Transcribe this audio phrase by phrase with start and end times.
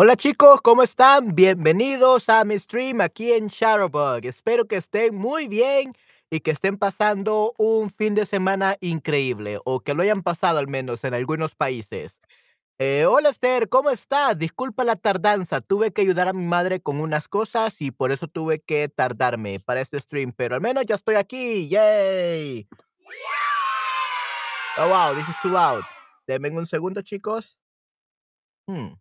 [0.00, 1.34] Hola chicos, ¿cómo están?
[1.34, 4.26] Bienvenidos a mi stream aquí en Shadowbug.
[4.26, 5.92] Espero que estén muy bien
[6.30, 10.68] y que estén pasando un fin de semana increíble o que lo hayan pasado al
[10.68, 12.20] menos en algunos países.
[12.78, 14.38] Eh, hola Esther, ¿cómo estás?
[14.38, 18.28] Disculpa la tardanza, tuve que ayudar a mi madre con unas cosas y por eso
[18.28, 21.68] tuve que tardarme para este stream, pero al menos ya estoy aquí.
[21.68, 22.68] ¡Yay!
[24.78, 25.82] Oh wow, this is too loud.
[26.28, 27.58] Denme un segundo, chicos.
[28.68, 28.92] Hmm.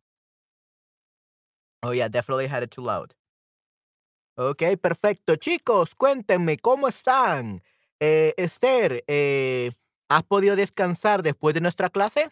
[1.84, 3.14] Oh yeah, definitely had it too loud.
[4.40, 5.36] Ok, perfecto.
[5.36, 7.64] Chicos, cuéntenme, ¿cómo están?
[8.00, 9.72] Eh, Esther, eh,
[10.10, 12.30] ¿has podido descansar después de nuestra clase?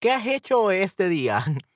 [0.00, 1.44] ¿Qué has hecho este día?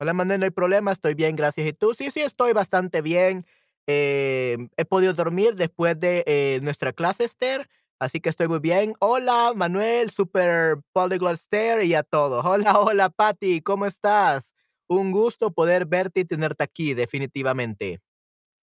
[0.00, 1.66] Hola, Manuel, no hay problema, estoy bien, gracias.
[1.68, 1.94] ¿Y tú?
[1.94, 3.44] Sí, sí, estoy bastante bien.
[3.86, 8.94] Eh, he podido dormir después de nuestra clase, Esther, así que estoy muy bien.
[9.00, 12.44] Hola, Manuel, Super Polyglot Esther y a todos.
[12.46, 14.53] Hola, hola, Patty, ¿cómo estás?
[14.94, 18.00] Un gusto poder verte y tenerte aquí, definitivamente.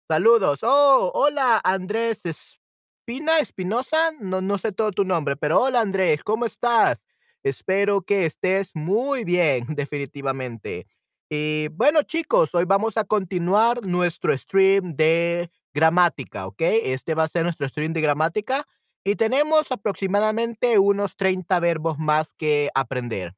[0.08, 0.60] Saludos.
[0.64, 6.46] Oh, hola Andrés Espina, Espinosa, no, no sé todo tu nombre, pero hola Andrés, ¿cómo
[6.46, 7.06] estás?
[7.44, 10.88] Espero que estés muy bien, definitivamente.
[11.30, 16.62] Y bueno, chicos, hoy vamos a continuar nuestro stream de gramática, ¿ok?
[16.62, 18.66] Este va a ser nuestro stream de gramática
[19.04, 23.36] y tenemos aproximadamente unos 30 verbos más que aprender.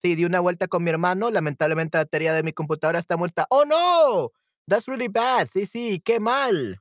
[0.00, 3.46] Sí, di una vuelta con mi hermano, lamentablemente la batería de mi computadora está muerta.
[3.50, 4.30] ¡Oh, no!
[4.68, 5.48] That's really bad.
[5.48, 6.78] Sí, sí, qué mal.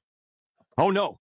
[0.77, 1.19] Oh no.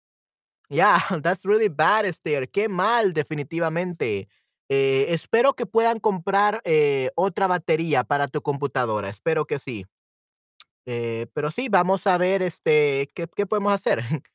[0.69, 2.49] Yeah, that's really bad, Esther.
[2.51, 4.29] Qué mal, definitivamente.
[4.69, 9.09] Eh, espero que puedan comprar eh, otra batería para tu computadora.
[9.09, 9.87] Espero que sí.
[10.87, 14.03] Eh, pero sí, vamos a ver, este, qué, qué podemos hacer.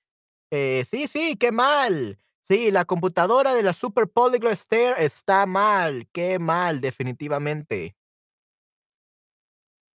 [0.53, 2.19] Sí, sí, qué mal.
[2.51, 6.09] Sí, la computadora de la Super Polyglot Esther está mal.
[6.11, 7.95] Qué mal, definitivamente.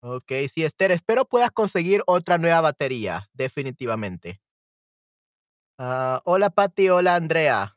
[0.02, 4.40] Okey, sí, Esther, espero puedas conseguir otra nueva batería, definitivamente.
[5.78, 7.76] Ah, hola, Patty, hola, Andrea.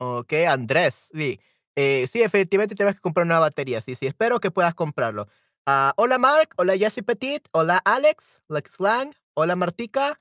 [0.00, 1.40] Okey, Andrés, sí.
[1.76, 5.28] Eh, sí, definitivamente tienes que comprar una batería, sí, sí, espero que puedas comprarlo.
[5.64, 10.18] Ah, hola, Mark, hola, Jessie Petit, hola, Alex, Lex Lang, hola, Martica.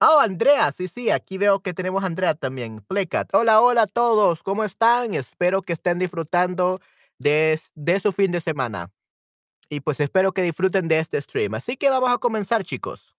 [0.00, 2.82] Oh, Andrea, sí, sí, aquí veo que tenemos a Andrea también.
[2.82, 3.34] Playcat.
[3.34, 5.14] Hola, hola a todos, ¿cómo están?
[5.14, 6.80] Espero que estén disfrutando
[7.18, 8.90] de de su fin de semana.
[9.70, 11.54] Y pues espero que disfruten de este stream.
[11.54, 13.16] Así que vamos a comenzar, chicos.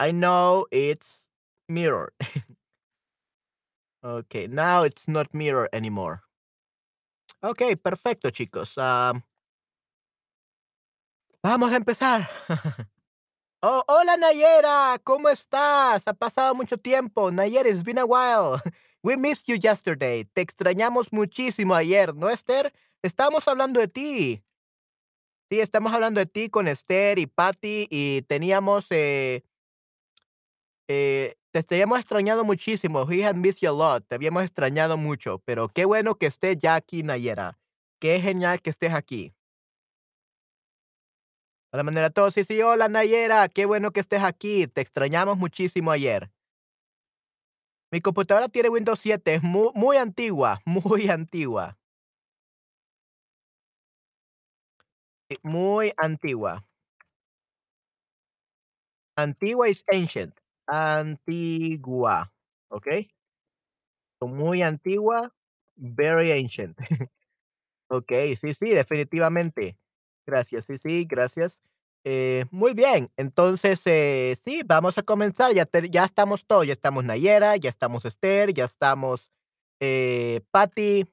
[0.00, 1.26] I know it's
[1.68, 2.12] mirror.
[4.02, 6.22] okay, now it's not mirror anymore.
[7.42, 8.76] Okay, perfecto, chicos.
[8.78, 9.22] Am,
[11.42, 12.28] vamos a empezar.
[13.62, 16.08] Oh, hola Nayera, ¿cómo estás?
[16.08, 17.30] Ha pasado mucho tiempo.
[17.30, 18.58] Nayera, it's been a while.
[19.02, 20.24] We missed you yesterday.
[20.24, 22.72] Te extrañamos muchísimo ayer, ¿no, Esther?
[23.02, 24.42] Estamos hablando de ti.
[25.50, 29.44] Sí, estamos hablando de ti con Esther y Patty y teníamos eh,
[30.92, 33.04] Eh, te habíamos extrañado muchísimo.
[33.04, 34.04] We had missed you a lot.
[34.08, 37.60] Te habíamos extrañado mucho, pero qué bueno que estés ya aquí, Nayera.
[38.00, 39.32] Qué genial que estés aquí.
[41.72, 42.34] Hola, manera todos.
[42.34, 43.48] Sí, hola, Nayera.
[43.48, 44.66] Qué bueno que estés aquí.
[44.66, 46.30] Te extrañamos muchísimo ayer.
[47.92, 49.34] Mi computadora tiene Windows 7.
[49.34, 50.60] Es muy, muy antigua.
[50.64, 51.76] Muy antigua.
[55.42, 56.64] Muy antigua.
[59.16, 60.34] Antigua is ancient.
[60.68, 62.30] Antigua.
[62.70, 62.86] ¿Ok?
[64.20, 65.32] Muy antigua.
[65.76, 66.76] Very ancient.
[67.90, 69.78] Okey, sí, sí, definitivamente.
[70.26, 71.60] Gracias, sí, sí, gracias.
[72.04, 77.04] Eh, muy bien, entonces, eh, sí, vamos a comenzar, ya ya estamos todos, ya estamos
[77.04, 79.30] Nayera, ya estamos Esther, ya estamos,
[79.80, 81.04] eh, Patty,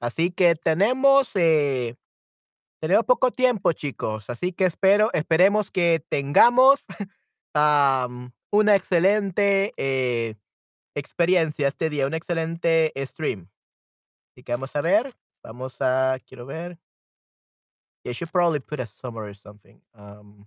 [0.00, 1.96] así que tenemos, eh,
[2.80, 6.86] tenemos poco tiempo, chicos, así que espero esperemos que tengamos,
[7.54, 9.74] am, una excelente,
[10.94, 13.48] experiencia este día, un excelente stream.
[14.32, 16.78] Así que vamos a ver, vamos a quiero ver.
[18.04, 19.80] Yeah, should probably put a summary or something.
[19.94, 20.46] Um,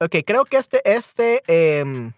[0.00, 2.12] okey, creo que este este, em,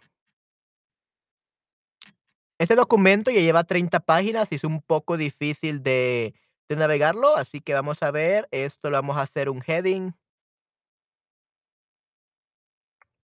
[2.58, 6.34] este documento ya lleva 30 páginas y es un poco difícil de
[6.70, 10.12] de navegarlo, así que vamos a ver, esto lo vamos a hacer un heading.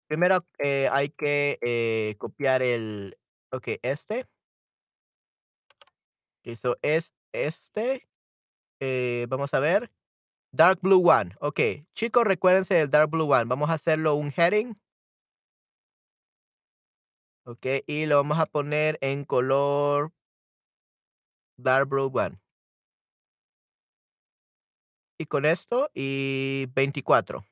[0.08, 3.16] Primero, eh, hay que, eh, copiar el
[3.50, 4.26] okey, este.
[6.44, 8.06] Eso es este,
[8.80, 9.90] eh, vamos a ver,
[10.52, 11.36] dark blue one.
[11.40, 13.44] Okey, chicos, recuérdense del dark blue one.
[13.46, 14.76] Vamos a hacerlo un heading.
[17.46, 20.12] Okey, y lo vamos a poner en color
[21.58, 22.38] dark blue one.
[25.20, 27.44] Y con esto, y 24.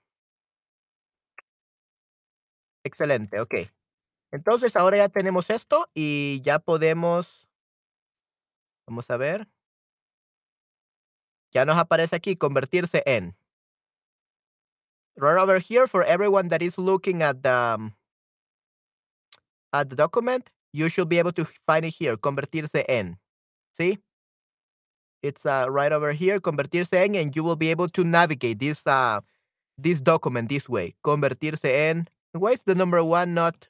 [2.85, 3.71] Excelente, okey.
[4.33, 7.47] Entonces, ahora ya tenemos esto, y ya podemos
[8.89, 9.47] vamos a ver.
[11.53, 13.35] Ya nos aparece aquí, convertirse en.
[15.17, 17.93] Right over here, for everyone that is looking at the um
[19.73, 23.19] at the document, you should be able to find it here, convertirse en.
[23.77, 23.99] See?
[25.23, 28.87] It's, uh, right over here, convertirse en, and you will be able to navigate this,
[28.87, 29.21] uh,
[29.79, 32.09] this document this way, convertirse en.
[32.33, 33.69] Why is the number 1 not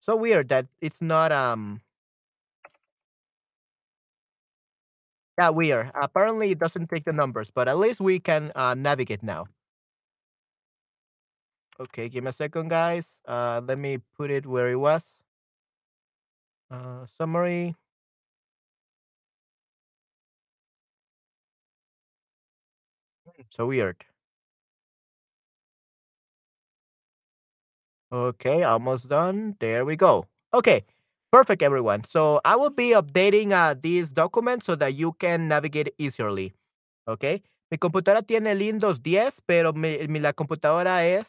[0.00, 1.80] so weird that it's not, um
[5.38, 5.90] Yeah, weird.
[5.94, 9.46] Apparently, it doesn't take the numbers, but at least we can, uh, navigate now.
[11.80, 13.20] Okay, give me a second, guys.
[13.26, 15.22] Uh, let me put it where it was.
[16.70, 17.74] Uh, summary.
[23.26, 24.04] Mm, so weird.
[28.12, 29.56] Okay, almost done.
[29.60, 30.26] There we go.
[30.54, 30.84] Okay,
[31.32, 32.04] perfect, everyone.
[32.04, 36.52] So I will be updating uh, these documents so that you can navigate easily.
[37.08, 37.42] Okay.
[37.70, 41.26] Mi computadora tiene Windows 10, pero mi, mi la computadora es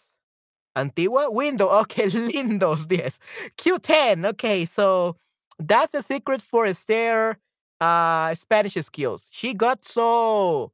[0.76, 1.30] antigua.
[1.32, 1.70] Windows.
[1.84, 3.12] Okay, Windows 10.
[3.58, 4.26] Q10.
[4.28, 5.18] Okay, so
[5.60, 7.38] that's the secret for Esther
[7.82, 9.24] uh Spanish skills.
[9.32, 10.72] She got so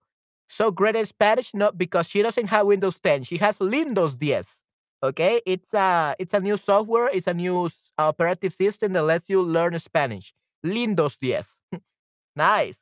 [0.50, 3.24] so great at Spanish not because she doesn't have Windows 10.
[3.24, 4.62] She has Windows 10.
[5.04, 7.10] Okay, it's a it's a new software.
[7.14, 10.34] It's a new operative system that lets you learn Spanish.
[10.66, 11.44] Lindos 10.
[12.36, 12.80] nice.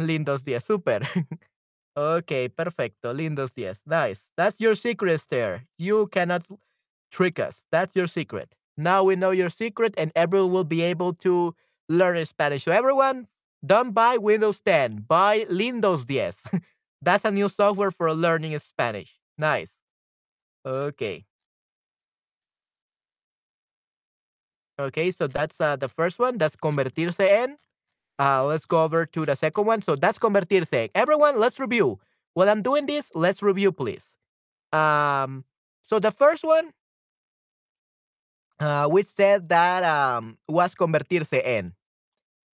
[0.00, 0.60] Lindos 10.
[0.60, 1.00] Super.
[1.96, 3.12] okay, perfecto.
[3.12, 3.74] Lindos 10.
[3.86, 4.24] Nice.
[4.36, 5.66] That's your secret there.
[5.78, 6.44] You cannot
[7.10, 7.64] trick us.
[7.70, 8.54] That's your secret.
[8.76, 11.54] Now we know your secret, and everyone will be able to
[11.88, 12.64] learn Spanish.
[12.64, 13.26] So everyone,
[13.64, 15.04] don't buy Windows 10.
[15.08, 16.62] Buy Lindos 10.
[17.02, 19.18] That's a new software for learning Spanish.
[19.36, 19.74] Nice.
[20.66, 21.24] Okay.
[24.80, 26.38] Okay, so that's uh, the first one.
[26.38, 27.58] That's convertirse en.
[28.18, 29.82] Uh, let's go over to the second one.
[29.82, 30.90] So that's convertirse.
[30.94, 31.98] Everyone, let's review.
[32.34, 34.14] While I'm doing this, let's review, please.
[34.72, 35.44] Um,
[35.88, 36.72] so the first one,
[38.60, 41.74] uh, we said that um, was convertirse en.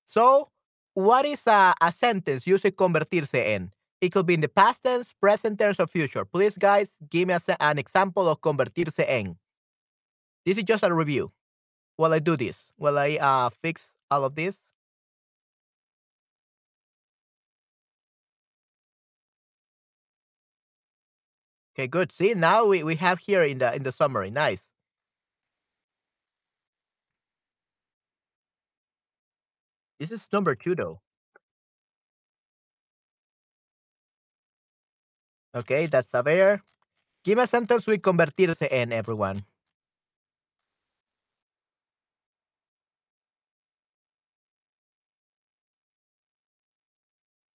[0.06, 0.50] So,
[0.94, 3.72] what is a, a sentence using convertirse en?
[4.00, 6.26] It could be in the past tense, present tense, or future.
[6.26, 9.38] Please, guys, give me a an example of convertirse en.
[10.46, 11.32] This is just a review.
[11.98, 14.58] While I do this, while I uh, fix all of this.
[21.76, 22.12] Okay, good.
[22.12, 24.30] See, now we, we have here in the in the summary.
[24.30, 24.70] Nice.
[30.00, 31.00] This is number two, though.
[35.56, 36.62] Okay, that's saber.
[37.24, 39.44] Give me a sentence with convertirse en, everyone.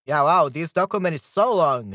[0.09, 1.95] Yeah, wow, this document is so long.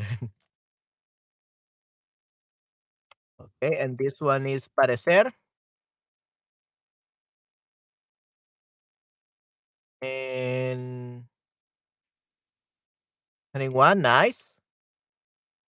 [3.40, 5.32] okay, and this one is parecer.
[10.02, 11.24] And
[13.54, 14.58] anyone, nice.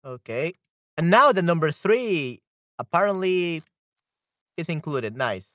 [0.05, 0.55] Okay.
[0.97, 2.41] And now the number three
[2.79, 3.63] apparently
[4.57, 5.17] is included.
[5.17, 5.55] Nice.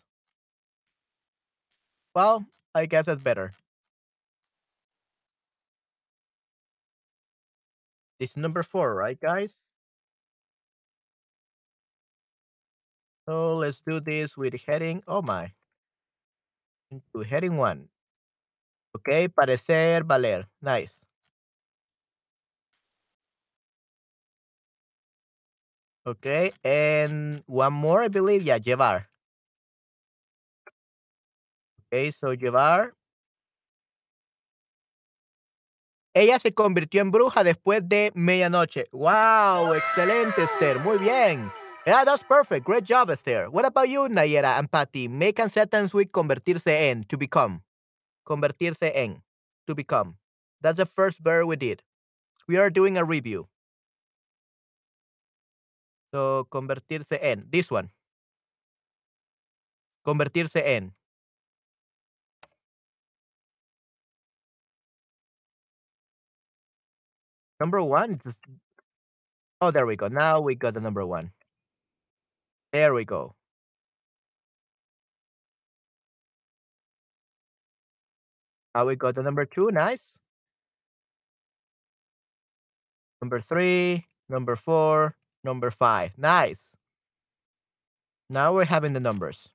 [2.14, 2.46] Well,
[2.76, 3.54] I guess that's better.
[8.20, 9.64] This is number four, right, guys?
[13.28, 15.04] So let's do this with heading.
[15.08, 15.54] Oh my.
[16.92, 17.88] Into heading one.
[18.98, 20.46] Okay, parecer, valer.
[20.62, 21.00] Nice.
[26.08, 28.42] Okay, and one more, I believe.
[28.44, 29.06] Yeah, llevar.
[31.92, 32.94] Okay, so llevar.
[36.14, 38.88] Ella se convirtió en bruja después de medianoche.
[38.92, 40.80] Wow, excelente, Esther.
[40.80, 41.52] Muy bien.
[41.86, 42.66] Yeah, that's perfect.
[42.66, 43.50] Great job, Esther.
[43.50, 45.08] What about you, Nayera and Patty?
[45.08, 47.62] Make a sentence with convertirse en, to become.
[48.26, 49.24] Convertirse en,
[49.66, 50.18] to become.
[50.62, 51.84] That's the first verb we did.
[52.48, 53.48] We are doing a review.
[56.12, 57.48] So, convertirse en.
[57.50, 57.92] This one.
[60.06, 60.94] Convertirse en.
[67.60, 68.40] Number one, just
[69.62, 70.08] oh, there we go.
[70.08, 71.32] Now we got the number one.
[72.72, 73.36] There we go.
[78.76, 79.72] Now we got the number two.
[79.72, 80.18] Nice.
[83.22, 86.18] Number three, number four, number five.
[86.18, 86.76] Nice.
[88.30, 89.50] Now we're having the numbers.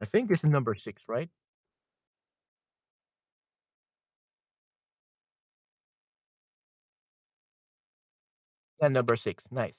[0.00, 1.30] I think this is number 6, right?
[8.80, 9.76] Yeah, number 6, nice.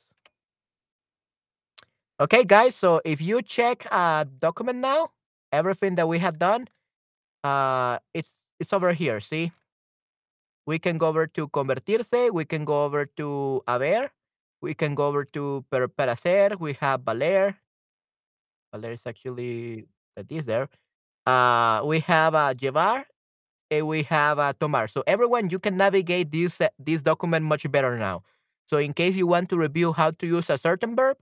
[2.19, 5.09] Okay, guys, so if you check a document now,
[5.51, 6.67] everything that we have done,
[7.43, 9.51] uh, it's it's over here, see?
[10.65, 14.11] We can go over to convertirse, we can go over to haber,
[14.61, 17.57] we can go over to per, parecer, we have valer.
[18.73, 20.67] Valer is actually that is there.
[21.25, 23.05] Uh, we have uh, llevar,
[23.69, 24.87] and we have uh, tomar.
[24.87, 28.23] So everyone, you can navigate this uh, this document much better now.
[28.67, 31.17] So in case you want to review how to use a certain verb,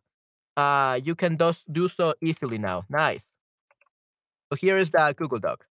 [0.55, 2.86] uh, you can do, do so easily now.
[2.89, 3.31] Nice.
[4.51, 5.65] So here is the Google Doc.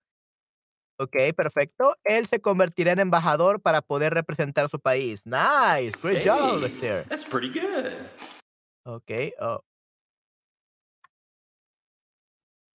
[0.99, 1.93] Ok, perfecto.
[2.09, 5.21] Él se convertirá en embajador para poder representar su país.
[5.27, 5.91] Nice.
[6.01, 7.05] Great job, Hey, Lester.
[7.07, 7.93] that's pretty good.
[8.85, 9.33] Ok.
[9.39, 9.59] Oh.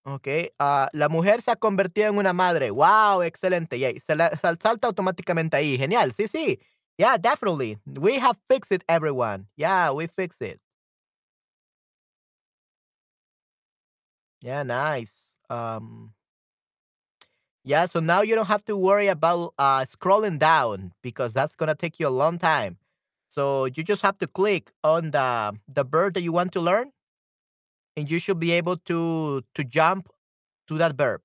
[0.05, 0.27] Ok.
[0.59, 2.71] ah, la mujer se ha convertido en una madre.
[2.71, 3.77] Wow, excelente.
[3.77, 5.79] Y ahí se, la, sal- salta automáticamente ahí.
[5.79, 6.13] Genial.
[6.13, 6.59] Sí, sí.
[6.99, 7.79] Yeah, definitely.
[7.87, 9.47] We have fixed it, everyone.
[9.57, 10.61] Yeah, we fixed it.
[14.41, 15.13] Yeah, nice.
[15.49, 16.13] Um,
[17.65, 21.75] yeah, so now you don't have to worry about uh, scrolling down because that's gonna
[21.75, 22.77] take you a long time.
[23.31, 26.91] So you just have to click on the the verb that you want to learn,
[27.97, 30.09] and you should be able to to jump
[30.69, 31.21] to that verb.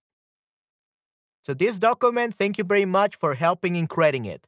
[1.44, 4.48] So this document, thank you very much for helping in creating it.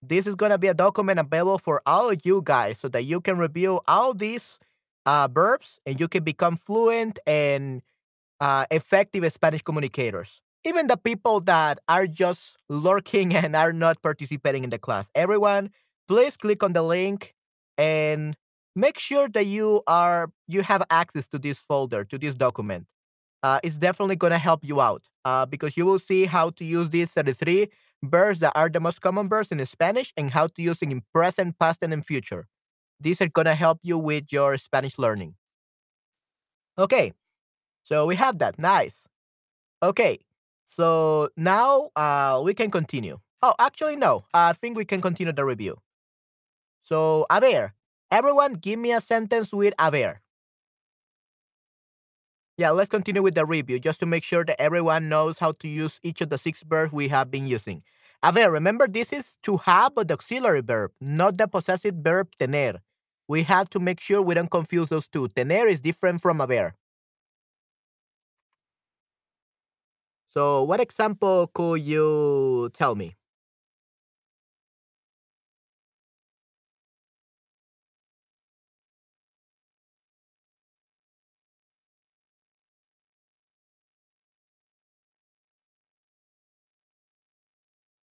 [0.00, 3.20] This is gonna be a document available for all of you guys so that you
[3.20, 4.58] can review all these
[5.04, 7.82] uh, verbs and you can become fluent and
[8.40, 10.40] uh, effective Spanish communicators.
[10.64, 15.06] Even the people that are just lurking and are not participating in the class.
[15.14, 15.70] Everyone,
[16.06, 17.34] please click on the link
[17.76, 18.36] and
[18.78, 22.86] make sure that you are you have access to this folder, to this document.
[23.42, 26.64] Uh, it's definitely going to help you out uh, because you will see how to
[26.64, 27.68] use these 33
[28.02, 31.02] verbs that are the most common verbs in Spanish and how to use it in
[31.14, 32.46] present, past, and in future.
[33.00, 35.34] These are going to help you with your Spanish learning.
[36.78, 37.12] Okay,
[37.84, 38.58] so we have that.
[38.58, 39.06] Nice.
[39.82, 40.18] Okay.
[40.66, 43.18] So now uh, we can continue.
[43.42, 44.24] Oh, actually, no.
[44.34, 45.78] I think we can continue the review.
[46.84, 47.74] So, haber.
[48.10, 50.20] Everyone, give me a sentence with haber.
[52.56, 55.68] Yeah, let's continue with the review just to make sure that everyone knows how to
[55.68, 57.82] use each of the six verbs we have been using.
[58.24, 62.80] Haber, remember this is to have but the auxiliary verb, not the possessive verb tener.
[63.28, 65.28] We have to make sure we don't confuse those two.
[65.28, 66.74] Tener is different from haber.
[70.30, 73.16] So, what example could you tell me?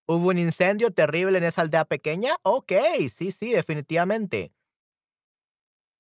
[0.10, 2.34] ¿Hubo un incendio terrible en esa aldea pequeña?
[2.44, 2.72] Ok,
[3.14, 4.54] sí, sí, definitivamente.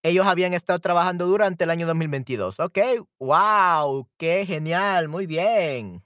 [0.02, 2.58] Ellos habían estado trabajando durante el año 2022.
[2.62, 2.78] Ok,
[3.20, 6.06] wow, qué genial, muy bien.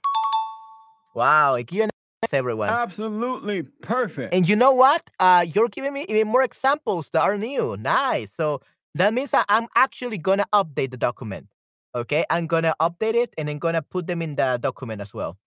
[1.14, 1.90] Wow, Q&A,
[2.32, 2.70] everyone.
[2.70, 4.34] Absolutely perfect.
[4.34, 5.08] And you know what?
[5.20, 7.76] Uh, you're giving me even more examples that are new.
[7.76, 8.32] Nice.
[8.32, 8.62] So
[8.96, 11.46] that means that I'm actually gonna update the document.
[11.94, 15.38] Okay, I'm gonna update it and I'm gonna put them in the document as well.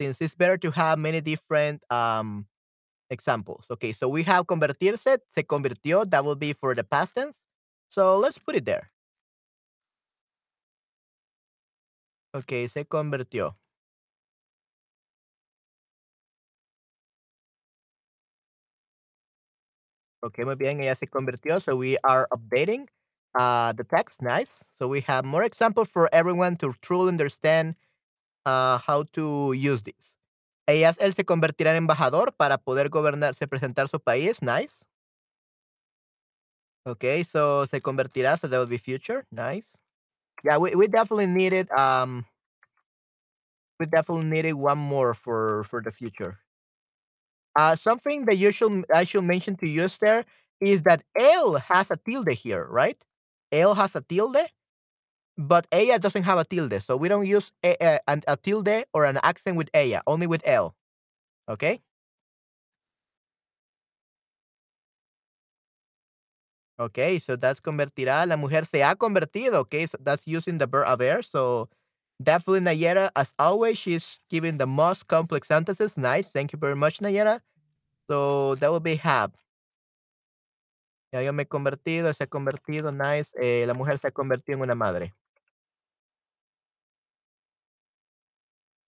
[0.00, 2.46] Since it's better to have many different um
[3.10, 3.64] examples.
[3.70, 7.38] Okay, so we have convertirse, se convirtió, that will be for the past tense.
[7.88, 8.90] So let's put it there.
[12.34, 13.54] Okay, se convirtió.
[20.24, 21.62] Okay, muy bien, ella se convirtió.
[21.62, 22.88] So we are updating
[23.34, 24.22] uh, the text.
[24.22, 24.64] Nice.
[24.78, 27.76] So we have more examples for everyone to truly understand
[28.46, 30.16] uh, how to use this.
[30.66, 34.42] Ella, él se convertirá en embajador para poder gobernarse, presentar su país.
[34.42, 34.84] Nice.
[36.86, 39.26] Okay, so se convertirá, so that will be future.
[39.32, 39.78] Nice.
[40.44, 42.26] Yeah, we, we definitely needed um
[43.80, 46.38] we definitely needed one more for for the future.
[47.56, 50.24] Uh something that you should I should mention to you there
[50.60, 52.98] is that Él has a tilde here, right?
[53.52, 54.48] Él has a tilde,
[55.36, 59.04] but ella doesn't have a tilde, so we don't use a, a, a tilde or
[59.04, 60.72] an accent with ella, only with Él.
[61.48, 61.80] Okay.
[66.78, 68.26] Okay, so that's convertirá.
[68.26, 69.54] La mujer se ha convertido.
[69.60, 71.22] Okay, so that's using the verb haber.
[71.22, 71.68] So
[72.22, 75.96] definitely Nayera, as always, she's giving the most complex sentences.
[75.96, 76.28] Nice.
[76.28, 77.40] Thank you very much, Nayera.
[78.10, 79.32] So that would be have.
[81.12, 82.92] Ya yo me he convertido, se ha convertido.
[82.92, 83.32] Nice.
[83.40, 85.14] Eh, la mujer se ha convertido en una madre.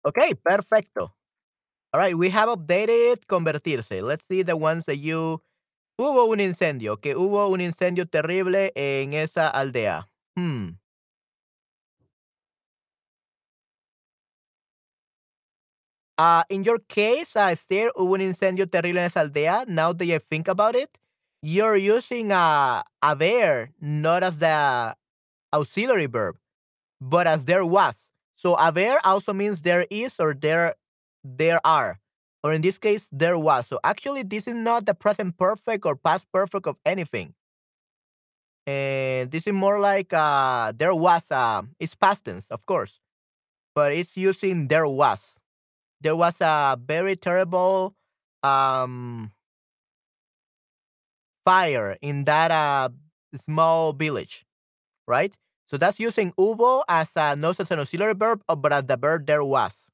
[0.04, 1.12] Okay, perfecto.
[1.92, 4.02] All right, we have updated convertirse.
[4.02, 5.42] Let's see the ones that you
[6.00, 10.08] Hubo un incendio, que hubo un incendio terrible en esa aldea.
[10.34, 10.70] Hmm.
[16.18, 19.64] Ah, in your case, uh, Esther, hubo un incendio terrible en esa aldea.
[19.68, 20.98] Now that you think about it,
[21.42, 24.94] you're using a haber not as the
[25.52, 26.36] auxiliary verb,
[27.00, 28.09] but as there was.
[28.40, 30.74] So haber also means there is or there
[31.24, 32.00] there are.
[32.42, 33.66] Or in this case, there was.
[33.66, 37.34] So actually, this is not the present perfect or past perfect of anything.
[38.66, 41.30] And this is more like uh, there was.
[41.30, 43.00] Uh, it's past tense, of course,
[43.74, 45.38] but it's using there was.
[46.00, 47.94] There was a very terrible
[48.42, 49.32] um,
[51.44, 52.88] fire in that uh,
[53.34, 54.44] small village,
[55.06, 55.36] right?
[55.70, 58.96] So that's using hubo as a not as an auxiliary verb, uh, but as the
[58.96, 59.86] verb there was.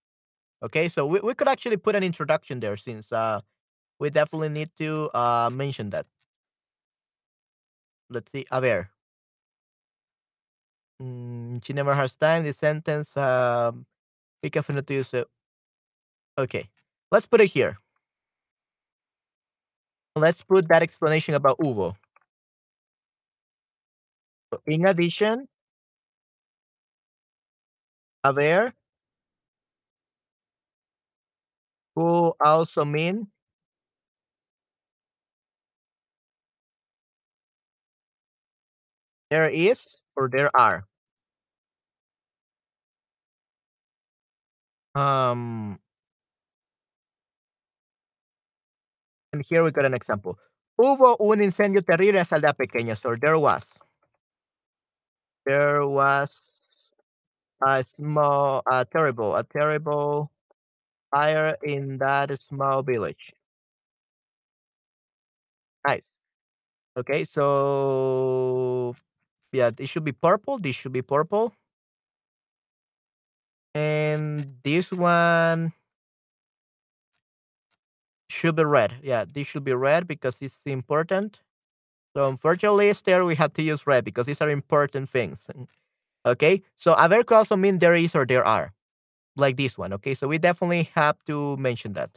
[0.62, 3.40] Okay, so we, we could actually put an introduction there since uh,
[4.00, 6.06] we definitely need to uh, mention that.
[8.10, 8.90] Let's see, a ver.
[11.02, 12.44] Mm, she never has time.
[12.44, 13.86] The sentence, um,
[14.42, 15.28] be careful to use it.
[16.38, 16.68] Okay,
[17.10, 17.76] let's put it here.
[20.16, 21.94] Let's put that explanation about hubo.
[24.66, 25.48] In addition,
[28.26, 28.72] haber
[31.94, 33.28] who also mean
[39.30, 40.84] there is or there are.
[44.94, 45.78] Um,
[49.32, 50.38] and here we got an example.
[50.78, 52.96] Hubo un incendio terrible en esa aldea pequeña.
[52.96, 53.78] So there was.
[55.44, 56.55] There was
[57.62, 60.30] a small, a terrible, a terrible
[61.14, 63.32] fire in that small village.
[65.86, 66.14] Nice.
[66.98, 68.96] Okay, so
[69.52, 70.58] yeah, this should be purple.
[70.58, 71.54] This should be purple.
[73.74, 75.72] And this one
[78.28, 78.94] should be red.
[79.02, 81.40] Yeah, this should be red because it's important.
[82.16, 85.48] So unfortunately, there we have to use red because these are important things.
[86.26, 88.74] Okay, so haber could also mean there is or there are,
[89.36, 89.92] like this one.
[89.94, 92.10] Okay, so we definitely have to mention that.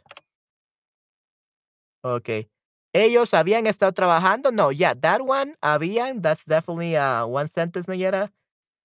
[2.04, 2.50] Okay.
[2.94, 4.52] Ellos habían estado trabajando.
[4.52, 8.32] No, yeah, that one, habían, that's definitely uh, one sentence, Nayera.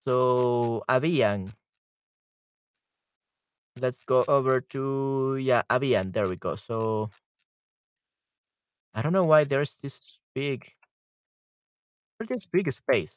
[0.07, 1.53] So, habían.
[3.77, 6.13] Let's go over to, yeah, habían.
[6.13, 6.55] There we go.
[6.57, 7.11] So,
[8.95, 10.73] I don't know why there's this big,
[12.19, 13.15] there's this big space.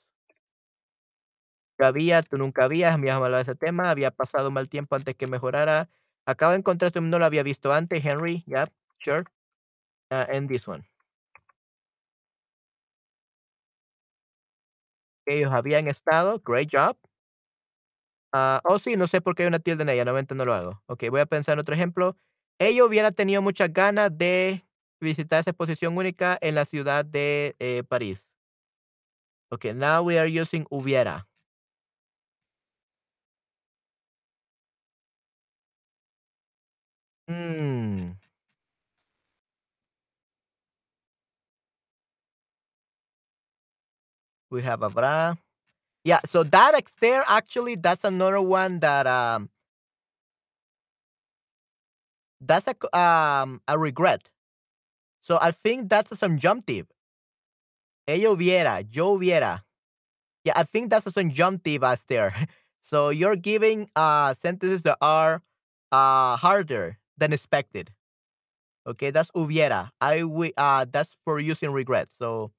[1.79, 5.27] Había, tú nunca habías, habíamos hablado de ese tema, había pasado mal tiempo antes que
[5.27, 5.89] mejorara.
[6.25, 8.43] Acabo de encontrar no lo había visto antes, Henry.
[8.47, 8.67] Yeah,
[8.99, 9.23] sure.
[10.11, 10.85] Uh, and this one.
[15.27, 16.97] Ellos habían estado, great job.
[18.33, 20.53] Ah, oh, sí, no sé por qué hay una tilde en ella, normalmente no lo
[20.53, 20.81] hago.
[20.87, 22.17] Ok, voy a pensar en otro ejemplo.
[22.59, 24.65] Ella hubiera tenido muchas ganas de
[24.99, 28.33] visitar esa exposición única en la ciudad de eh, París.
[29.51, 31.26] Okay, now we are using hubiera.
[37.29, 38.17] Mm.
[44.49, 45.35] We have a bra.
[46.03, 49.49] Yeah, so that there actually that's another one that um
[52.41, 54.29] that's a um a regret.
[55.21, 56.87] So I think that's a subjunctive.
[58.07, 59.61] Ella hubiera, yo hubiera.
[60.45, 62.33] Yeah, I think that's a subjunctive as there.
[62.81, 65.43] So you're giving uh sentences that are
[65.91, 67.91] uh harder than expected.
[68.87, 69.91] Okay, that's hubiera.
[70.01, 72.09] I wi- uh that's for using regret.
[72.17, 72.51] So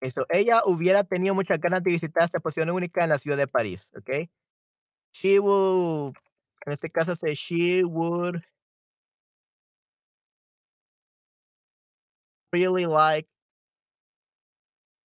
[0.00, 3.46] eso, ella hubiera tenido muchas ganas de visitar esta exposición única en la ciudad de
[3.48, 3.90] París.
[3.96, 4.30] Okay,
[5.12, 6.14] she will.
[6.66, 8.42] En este caso, say she would
[12.52, 13.26] really like.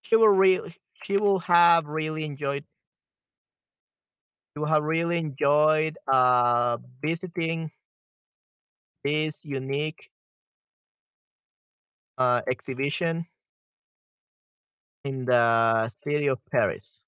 [0.03, 0.75] She will really.
[1.03, 2.63] She will have really enjoyed
[4.55, 7.71] You have really enjoyed uh, visiting
[9.03, 10.11] this unique
[12.17, 13.25] uh, exhibition
[15.05, 17.01] in the city of Paris.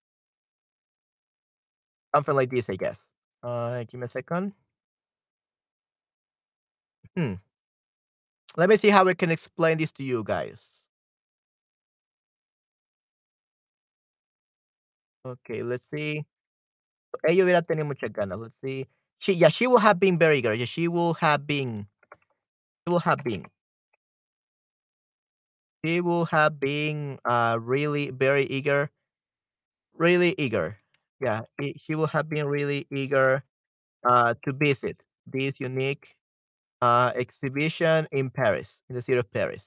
[2.15, 2.99] Something like this, I guess.
[3.43, 4.53] Uh, give me a second.
[7.15, 7.36] Hmm.
[8.58, 10.74] Let me see how I can explain this to you guys.
[15.25, 16.25] Okay, let's see.
[17.23, 18.39] Ella hubiera tenido muchas ganas.
[18.39, 18.88] Let's see.
[19.19, 20.53] She, yeah, she will have been very eager.
[20.53, 21.88] Yeah, she will have been.
[22.88, 23.45] She will have been.
[25.85, 28.91] She will have been uh really very eager.
[29.93, 30.77] Really eager.
[31.19, 33.43] Yeah, i- she will have been really eager
[34.09, 36.15] uh to visit this unique
[36.81, 39.65] uh exhibition in Paris, in the city of Paris.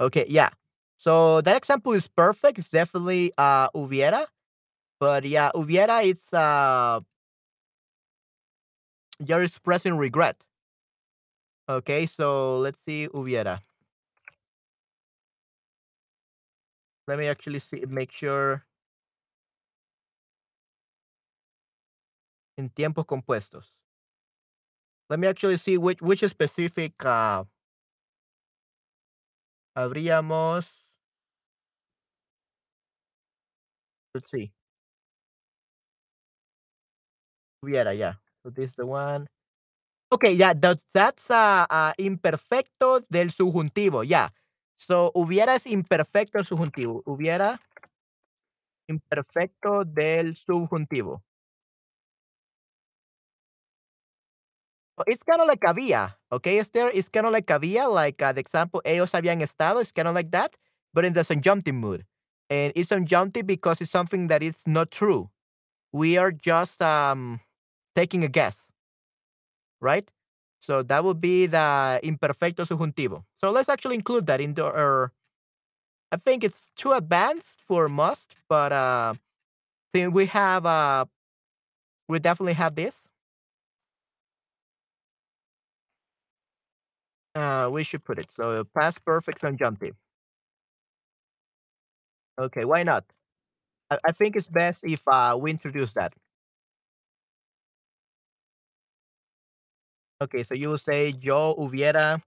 [0.00, 0.50] Okay, yeah.
[0.98, 2.58] So that example is perfect.
[2.58, 4.26] It's definitely uh hubiera,
[5.00, 7.00] but yeah, hubiera it's uh
[9.18, 10.44] you're expressing regret.
[11.68, 13.62] Okay, so let's see hubiera.
[17.06, 18.64] Let me actually see make sure
[22.56, 23.72] in tiempos compuestos.
[25.10, 27.44] Let me actually see which which specific uh
[29.74, 30.81] habríamos
[34.14, 34.52] let's see.
[37.62, 38.14] Hubiera, yeah.
[38.42, 39.26] So this is the one.
[40.12, 44.30] Okay, yeah, that's that's uh, uh imperfecto del subjuntivo, yeah.
[44.78, 47.02] So hubiera es imperfecto subjuntivo.
[47.06, 47.60] Hubiera
[48.88, 51.22] imperfecto del subjuntivo.
[54.98, 56.90] Oh, It's kind of like había, okay, Esther?
[56.92, 60.14] It's kind of like había, like uh, the example, ellos habían estado, it's kind of
[60.14, 60.54] like that,
[60.92, 62.04] but in the subjunctive mood.
[62.52, 65.30] And it's subjunctive because it's something that is not true.
[65.92, 67.40] We are just um
[67.96, 68.72] taking a guess,
[69.80, 70.08] right?
[70.60, 73.24] So that would be the imperfecto subjuntivo.
[73.40, 75.12] So let's actually include that into our.
[76.12, 79.14] I think it's too advanced for must, but uh,
[79.94, 81.06] since we have uh,
[82.08, 83.08] we definitely have this.
[87.34, 88.30] Uh, we should put it.
[88.32, 89.96] So past perfect subjunctive.
[92.38, 93.04] Okay, why not?
[93.90, 96.14] I, I think it's best if uh, we introduce that.
[100.22, 102.22] Okay, so you will say yo hubiera,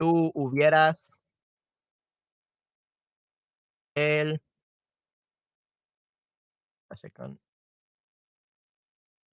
[0.00, 1.12] tú hubieras,
[3.96, 4.38] él.
[6.90, 7.38] A second.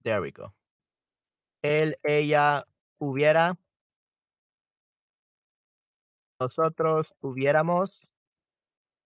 [0.04, 0.54] There we go.
[1.62, 2.64] Él, ella
[3.00, 3.58] hubiera,
[6.40, 8.00] nosotros hubiéramos,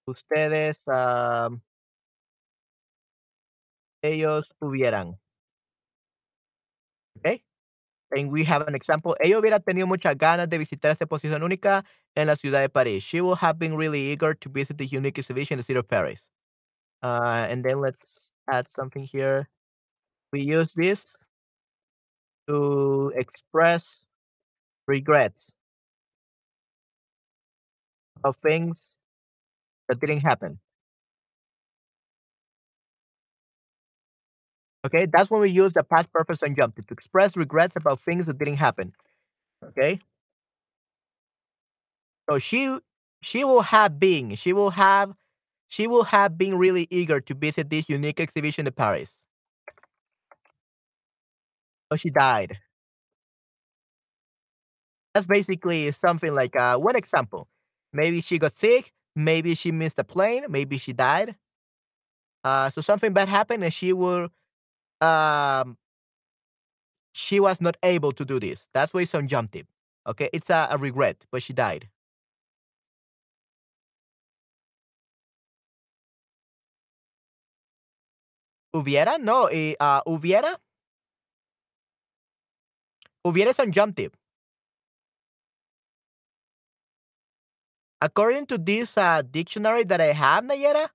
[0.07, 1.51] ustedes, ah,
[4.03, 5.19] ellos hubieran.
[7.19, 7.43] Okay.
[8.13, 9.17] And we have an example.
[9.21, 11.85] Ella hubiera tenido muchas ganas de visitar esta exposición única
[12.15, 13.03] en la ciudad de París.
[13.05, 15.89] She would have been really eager to visit the unique exhibition in the city of
[15.89, 16.27] Paris.
[17.03, 19.49] Uh, and then let's add something here.
[20.33, 21.17] We use this
[22.49, 24.05] to express
[24.87, 25.55] regrets
[28.25, 28.99] of things
[29.93, 30.59] that didn't happen.
[34.85, 38.39] Okay, that's when we use the past perfect subjunctive to express regrets about things that
[38.39, 38.93] didn't happen.
[39.65, 40.01] Okay,
[42.29, 42.79] so she
[43.23, 45.13] she will have been she will have
[45.69, 49.11] she will have been really eager to visit this unique exhibition in Paris.
[51.93, 52.59] So she died.
[55.15, 57.49] That's basically something like uh, one example.
[57.93, 58.93] Maybe she got sick.
[59.15, 60.47] Maybe she missed a plane.
[60.49, 61.37] Maybe she died.
[62.45, 64.29] Uh, so something bad happened, and she will
[65.01, 65.77] um
[67.13, 68.69] she was not able to do this.
[68.75, 69.67] That's why it's subjunctive.
[70.07, 71.89] Okay, it's a, a regret, but she died.
[78.75, 79.19] Hubiera?
[79.19, 80.57] No, uh, hubiera?
[83.25, 84.13] Hubiera is subjunctive.
[88.03, 90.89] According to this uh, dictionary that I have, Nayera,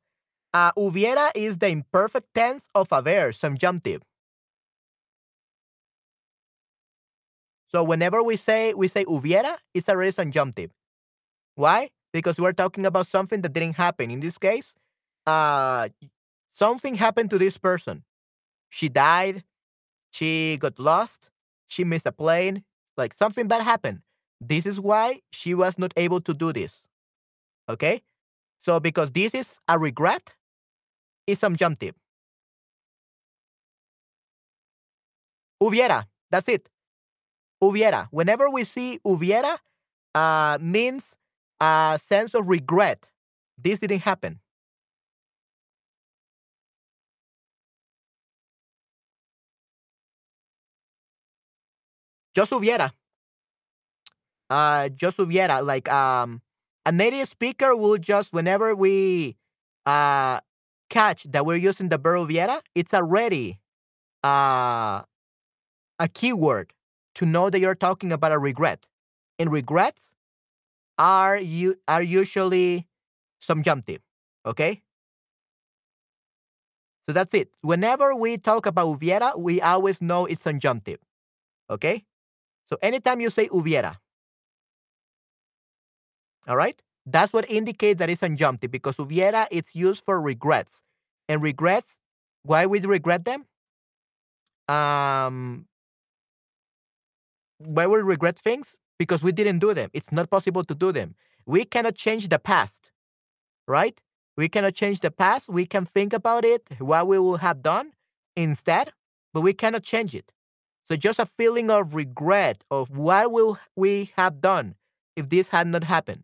[0.53, 4.01] uh, hubiera is the imperfect tense of a verb, subjunctive.
[7.71, 10.71] So whenever we say we say hubiera, it's already subjunctive.
[11.55, 11.91] Why?
[12.11, 14.11] Because we're talking about something that didn't happen.
[14.11, 14.73] In this case,
[15.25, 15.87] uh,
[16.51, 18.03] something happened to this person.
[18.69, 19.45] She died.
[20.11, 21.29] She got lost.
[21.69, 22.65] She missed a plane.
[22.97, 24.01] Like something bad happened.
[24.41, 26.83] This is why she was not able to do this.
[27.69, 28.01] Okay?
[28.63, 30.33] So because this is a regret,
[31.25, 31.95] it's subjunctive.
[35.61, 36.05] Hubiera.
[36.29, 36.69] That's it.
[37.61, 38.07] Hubiera.
[38.11, 39.57] Whenever we see hubiera,
[40.13, 41.15] uh, means
[41.59, 43.07] a sense of regret.
[43.57, 44.39] This didn't happen.
[52.35, 52.91] Just hubiera.
[54.49, 55.65] Uh, just hubiera.
[55.65, 56.41] Like um,
[56.87, 59.35] a native speaker will just whenever we
[59.85, 60.39] uh
[60.89, 63.59] catch that we're using the verb hubiera, it's already
[64.23, 65.03] uh
[65.99, 66.73] a keyword
[67.15, 68.85] to know that you're talking about a regret.
[69.37, 70.13] And regrets
[70.97, 72.87] are you are usually
[73.41, 74.01] subjunctive.
[74.45, 74.81] Okay.
[77.07, 77.49] So that's it.
[77.61, 80.99] Whenever we talk about hubiera, we always know it's subjunctive.
[81.69, 82.05] Okay.
[82.69, 83.97] So anytime you say hubiera,
[86.47, 90.81] all right, that's what indicates that it's subjunctive because hubiera it's used for regrets,
[91.29, 91.97] and regrets.
[92.43, 93.45] Why we regret them?
[94.69, 95.65] Um,
[97.59, 98.75] why we regret things?
[98.99, 99.89] Because we didn't do them.
[99.93, 101.15] It's not possible to do them.
[101.45, 102.91] We cannot change the past,
[103.67, 103.99] right?
[104.37, 105.49] We cannot change the past.
[105.49, 107.93] We can think about it, what we will have done
[108.35, 108.93] instead,
[109.33, 110.31] but we cannot change it.
[110.85, 114.75] So just a feeling of regret of what will we have done
[115.15, 116.23] if this had not happened.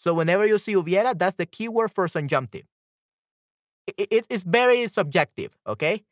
[0.00, 2.64] So whenever you see hubiera, that's the keyword for subjunctive.
[3.86, 6.04] It, it, it's very subjective, okay?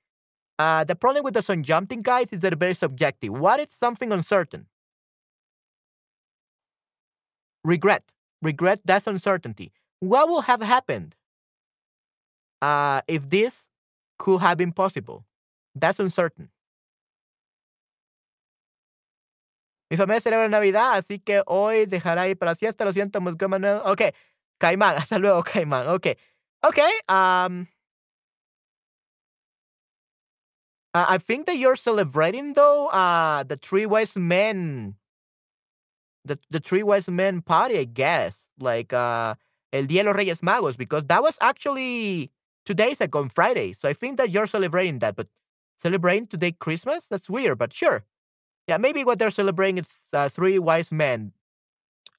[0.59, 3.33] Uh, the problem with the subjunctive, guys, is that it's very subjective.
[3.33, 4.67] What is something uncertain?
[7.65, 8.05] Regret.
[8.43, 9.73] Regret, that's uncertainty.
[10.01, 11.17] What will have happened
[12.61, 13.69] uh, if this
[14.19, 15.25] could have been possible?
[15.75, 16.51] That's uncertain.
[19.91, 22.85] Mi familia celebra Navidad, así que hoy dejará ir para siesta.
[22.85, 23.81] Lo siento, Manuel.
[23.85, 24.03] Ok,
[24.59, 25.89] Caimán, hasta luego, Caimán.
[25.89, 26.09] Ok,
[26.63, 26.79] ok.
[27.09, 27.67] Um,
[30.95, 34.97] I think that you're celebrating though uh, the three wise men,
[36.25, 39.35] the the three wise men party, I guess, like uh,
[39.73, 42.31] El Día de los Reyes Magos, because that was actually
[42.67, 43.75] two days ago on Friday.
[43.79, 45.29] So I think that you're celebrating that, but
[45.79, 47.05] celebrating today Christmas?
[47.09, 48.05] That's weird, but sure.
[48.69, 51.33] Yeah, maybe what they're celebrating is uh, three wise men.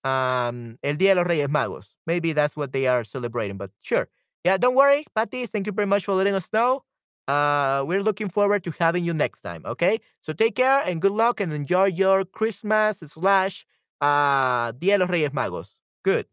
[0.04, 1.90] Um, El Día de los Reyes Magos.
[2.08, 4.10] Maybe that's what they are celebrating, but sure.
[4.44, 5.46] Yeah, don't worry, Patty.
[5.46, 6.84] Thank you very much for letting us know.
[7.28, 9.62] Uh, we're looking forward to having you next time.
[9.66, 13.68] Okay, so take care and good luck and enjoy your Christmas slash
[14.02, 15.68] uh, Día de los Reyes Magos.
[16.04, 16.26] Good.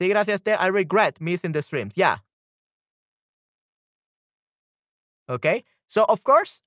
[0.00, 0.56] Sí, gracias, Ter.
[0.58, 1.92] I regret missing the streams.
[1.96, 2.18] Yeah.
[5.28, 5.64] Okay.
[5.88, 6.62] So of course,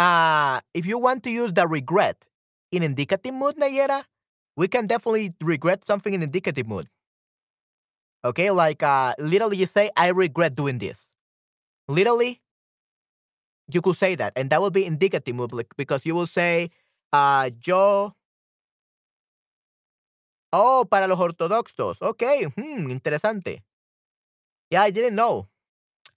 [0.00, 2.16] uh, if you want to use the regret
[2.72, 4.04] in indicative mood, Nayera,
[4.56, 6.88] we can definitely regret something in indicative mood.
[8.24, 11.10] Okay, like uh, literally you say, I regret doing this.
[11.88, 12.40] Literally,
[13.72, 16.70] you could say that, and that will be indicative mood because you will say,
[17.12, 18.14] uh, yo.
[20.52, 22.02] Oh, para los ortodoxos.
[22.02, 23.62] Okay, hmm, interesante.
[24.70, 25.48] Yeah, I didn't know.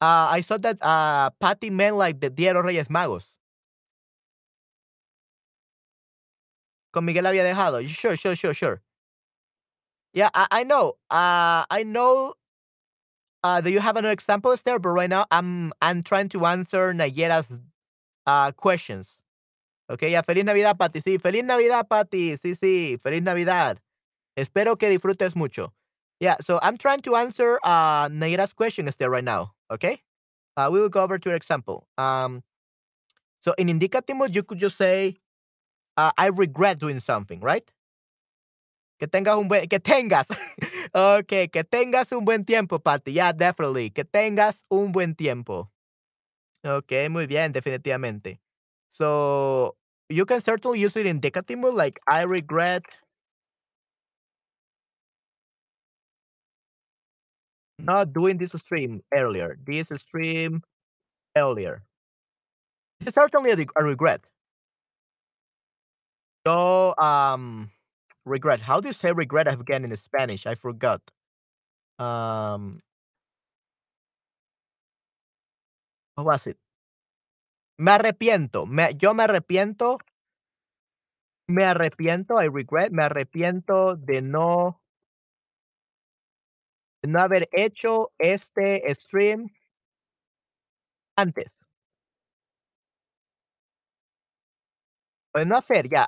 [0.02, 3.33] Uh, I saw that uh, Patty meant like the los Reyes Magos.
[6.94, 7.86] Con Miguel había dejado.
[7.88, 8.82] Sure, sure, sure, sure.
[10.14, 10.94] Yeah, I, I know.
[11.10, 12.36] Uh, I know.
[13.44, 14.80] Uh, do you have another example there?
[14.80, 17.62] But right now, I'm I'm trying to answer Nayera's
[18.28, 19.22] uh, questions.
[19.90, 20.22] Okay, yeah.
[20.22, 21.02] Feliz Navidad, Patty.
[21.02, 22.38] Sí, feliz Navidad, Patty.
[22.38, 23.80] Sí, sí, feliz Navidad.
[24.38, 25.74] Espero que disfrutes mucho.
[26.20, 29.54] Yeah, so I'm trying to answer uh, Nayera's question there right now.
[29.70, 30.00] Okay,
[30.56, 31.88] uh, we will go over to an example.
[31.98, 32.44] Um,
[33.42, 35.18] so in indicative mode, you could just say,
[35.98, 37.70] uh, I regret doing something, right?
[39.00, 40.28] Que tengas un buen, que tengas.
[40.96, 43.12] okay, que tengas un buen tiempo, Patty.
[43.12, 43.90] Yeah, definitely.
[43.90, 45.70] Que tengas un buen tiempo.
[46.66, 48.40] Okay, muy bien, definitivamente.
[48.92, 49.76] So
[50.10, 52.84] you can certainly use it in indicative mode, like I regret.
[57.80, 59.58] Not doing this stream earlier.
[59.66, 60.62] This stream
[61.36, 61.84] earlier.
[63.02, 64.22] It's certainly a, a regret.
[66.46, 67.72] So, um,
[68.26, 68.62] regret.
[68.62, 70.46] How do you say regret again in Spanish?
[70.46, 71.02] I forgot.
[72.00, 72.82] Um,
[76.16, 76.58] what was it?
[77.78, 78.66] Me arrepiento.
[78.68, 79.98] Me, yo me arrepiento.
[81.48, 82.42] Me arrepiento.
[82.42, 82.92] I regret.
[82.92, 84.80] Me arrepiento de no.
[87.04, 89.50] De no haber hecho este stream
[91.18, 91.63] antes.
[95.36, 96.06] De no hacer, ya.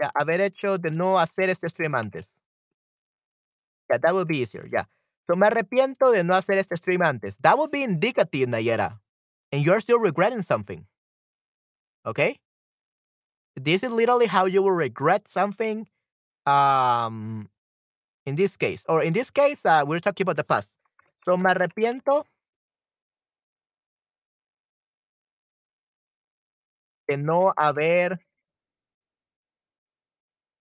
[0.00, 2.36] Ya, haber hecho de no hacer este stream antes.
[3.90, 4.68] Yeah, that would be easier.
[4.70, 4.84] Yeah.
[5.28, 7.36] So me arrepiento de no hacer este stream antes.
[7.42, 9.00] That would be indicative, Nayera.
[9.52, 10.86] And you're still regretting something.
[12.06, 12.38] Okay?
[13.54, 15.88] This is literally how you will regret something.
[16.46, 17.48] Um,
[18.26, 20.68] in this case, or in this case, uh, we're talking about the past.
[21.24, 22.24] So me arrepiento
[27.08, 28.18] de no haber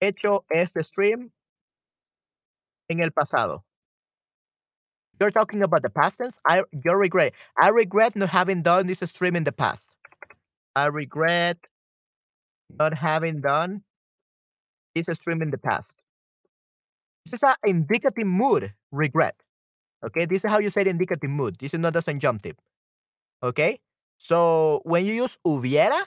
[0.02, 1.32] hecho este stream
[2.90, 3.64] en el pasado.
[5.20, 6.40] You're talking about the past tense.
[6.48, 7.34] I you regret.
[7.62, 9.94] I regret not having done this stream in the past.
[10.76, 11.58] I regret
[12.80, 13.84] not having done
[14.96, 16.04] this stream in the past.
[17.26, 19.36] This is an indicative mood, regret.
[20.04, 21.58] Okay, this is how you say indicative mood.
[21.60, 22.56] This is not the subjunctive.
[23.44, 23.80] Okay,
[24.18, 26.02] so when you use hubiera,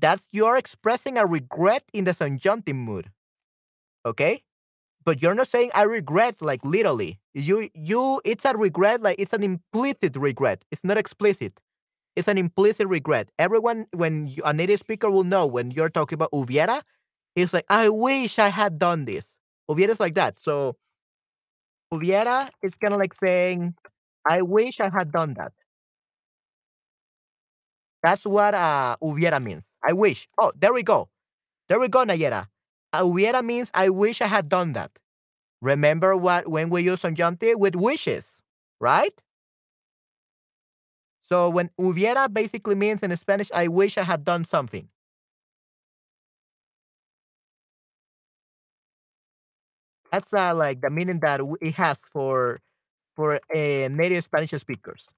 [0.00, 3.10] that's you're expressing a regret in the subjunctive mood.
[4.06, 4.42] Okay,
[5.04, 7.20] but you're not saying I regret like literally.
[7.34, 10.64] You you it's a regret like it's an implicit regret.
[10.72, 11.60] It's not explicit.
[12.16, 13.30] It's an implicit regret.
[13.38, 16.82] Everyone when you, a native speaker will know when you're talking about hubiera,
[17.36, 19.26] it's like I wish I had done this.
[19.70, 20.36] Hubiera is like that.
[20.42, 20.76] So
[21.92, 23.74] hubiera is kind of like saying
[24.28, 25.52] I wish I had done that.
[28.02, 29.71] That's what uh, hubiera means.
[29.86, 30.28] I wish.
[30.38, 31.08] Oh, there we go.
[31.68, 32.48] There we go, Nayera.
[32.92, 34.92] Uh, hubiera means I wish I had done that.
[35.62, 38.40] Remember what when we use subjunctive with wishes,
[38.80, 39.14] right?
[41.28, 44.88] So when hubiera basically means in Spanish, I wish I had done something.
[50.10, 52.60] That's uh, like the meaning that it has for
[53.16, 55.08] for uh, native Spanish speakers.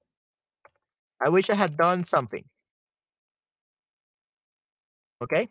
[1.20, 2.44] I wish I had done something.
[5.24, 5.48] Okay.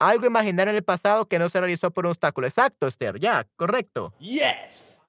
[0.00, 2.46] Algo imaginar en el pasado que no se realizó por un obstáculo.
[2.48, 3.20] Exacto, Esther.
[3.20, 4.12] Yeah, correcto.
[4.18, 5.00] Yes.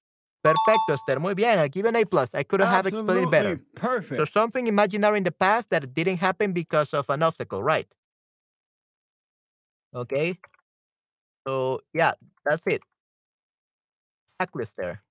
[0.43, 1.19] Perfecto, Esther.
[1.19, 1.57] Muy bien.
[1.57, 2.29] I give an A plus.
[2.35, 3.59] I couldn't have explained it better.
[3.73, 4.19] Perfect.
[4.19, 7.87] So something imaginary in the past that didn't happen because of an obstacle, right?
[9.95, 10.37] Okay.
[11.47, 12.13] So yeah,
[12.45, 12.81] that's it.
[14.39, 15.01] Exactly, Esther.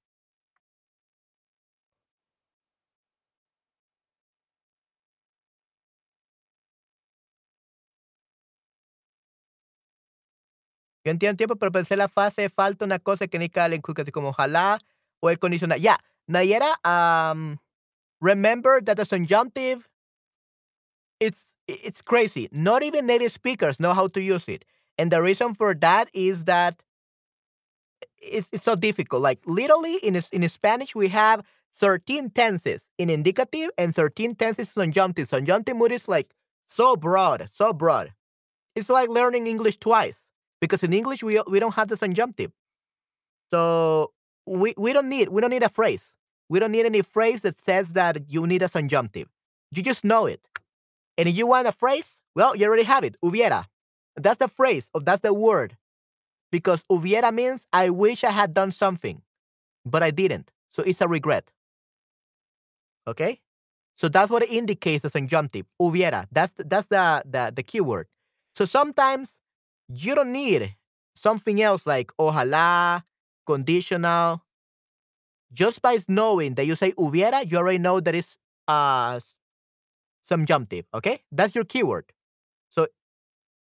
[11.04, 14.78] Yo entiendo tiempo, pero pensé la fase falta una cosa que ni en como ojalá
[15.20, 15.80] o el condicional.
[15.80, 17.58] Ya, Yeah, Nayera, um,
[18.20, 19.88] remember that the subjunctive,
[21.18, 22.48] it's it's crazy.
[22.52, 24.64] Not even native speakers know how to use it,
[24.98, 26.82] and the reason for that is that
[28.20, 29.22] it's, it's so difficult.
[29.22, 34.84] Like literally in in Spanish, we have 13 tenses in indicative and 13 tenses in
[34.84, 35.28] subjunctive.
[35.28, 36.32] Subjunctive mood is like
[36.68, 38.12] so broad, so broad.
[38.76, 40.28] It's like learning English twice
[40.62, 42.52] because in English we we don't have the subjunctive.
[43.52, 44.12] So
[44.46, 46.14] we, we don't need we don't need a phrase.
[46.48, 49.28] We don't need any phrase that says that you need a subjunctive.
[49.72, 50.40] You just know it.
[51.18, 53.16] And if you want a phrase, well, you already have it.
[53.22, 53.66] Hubiera.
[54.16, 55.76] That's the phrase, or that's the word.
[56.52, 59.22] Because hubiera means I wish I had done something,
[59.84, 60.50] but I didn't.
[60.74, 61.50] So it's a regret.
[63.08, 63.40] Okay?
[63.96, 65.66] So that's what it indicates the subjunctive.
[65.80, 66.26] Hubiera.
[66.30, 68.06] That's that's the the, the keyword.
[68.54, 69.38] So sometimes
[69.92, 70.76] you don't need
[71.14, 73.02] something else like ojalá,
[73.46, 74.42] conditional.
[75.52, 79.20] Just by knowing that you say hubiera, you already know that it's uh,
[80.22, 80.86] subjunctive.
[80.94, 82.06] Okay, that's your keyword.
[82.70, 82.86] So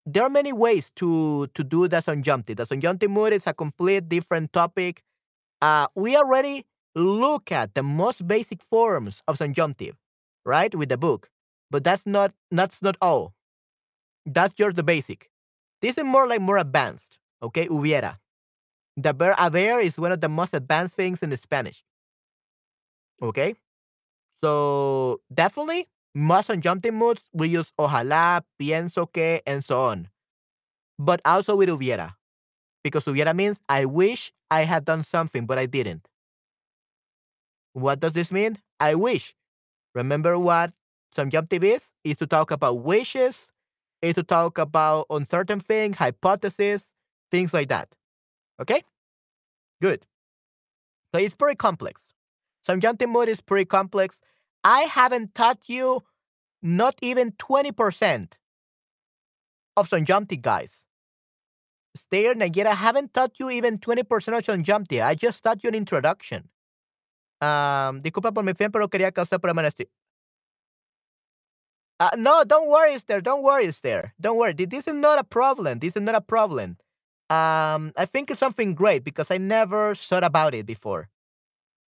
[0.06, 2.56] there are many ways to to do the subjunctive.
[2.56, 5.02] The subjunctive mood is a complete different topic.
[5.62, 9.96] Uh, we already look at the most basic forms of subjunctive,
[10.44, 11.31] right, with the book.
[11.71, 13.35] But that's not that's not all.
[14.27, 15.29] That's just the basic.
[15.83, 17.18] This is more like more advanced.
[17.42, 18.18] Okay, hubiera.
[18.96, 21.85] The verb haber is one of the most advanced things in the Spanish.
[23.22, 23.54] Okay,
[24.42, 30.08] so definitely most subjunctive moods we use ojalá, pienso que, and so on.
[30.98, 32.14] But also with hubiera,
[32.85, 36.08] because hubiera means I wish I had done something, but I didn't.
[37.72, 38.58] What does this mean?
[38.81, 39.35] I wish.
[39.94, 40.72] Remember what
[41.14, 41.92] subjunctive is?
[42.04, 43.50] Is to talk about wishes,
[44.03, 46.83] is to talk about uncertain things, hypotheses,
[47.31, 47.88] things like that.
[48.61, 48.83] Okay?
[49.81, 50.07] Good.
[51.15, 52.13] So it's pretty complex.
[52.63, 54.21] Subjunctive mood is pretty complex.
[54.65, 56.03] I haven't taught you
[56.63, 58.33] not even 20%
[59.77, 60.85] of subjunctive, guys.
[61.96, 65.03] Stay Nigeria, I haven't taught you even 20% of subjunctive.
[65.03, 66.48] I just taught you an introduction.
[67.40, 69.75] Um, disculpa por mi fe, pero quería causar problemas.
[72.01, 73.21] Uh, no, don't worry, Esther.
[73.21, 74.15] Don't worry, Esther.
[74.21, 74.55] Don't worry.
[74.55, 75.81] This is not a problem.
[75.81, 76.79] This is not a problem.
[77.29, 81.11] Um, I think it's something great because I never thought about it before.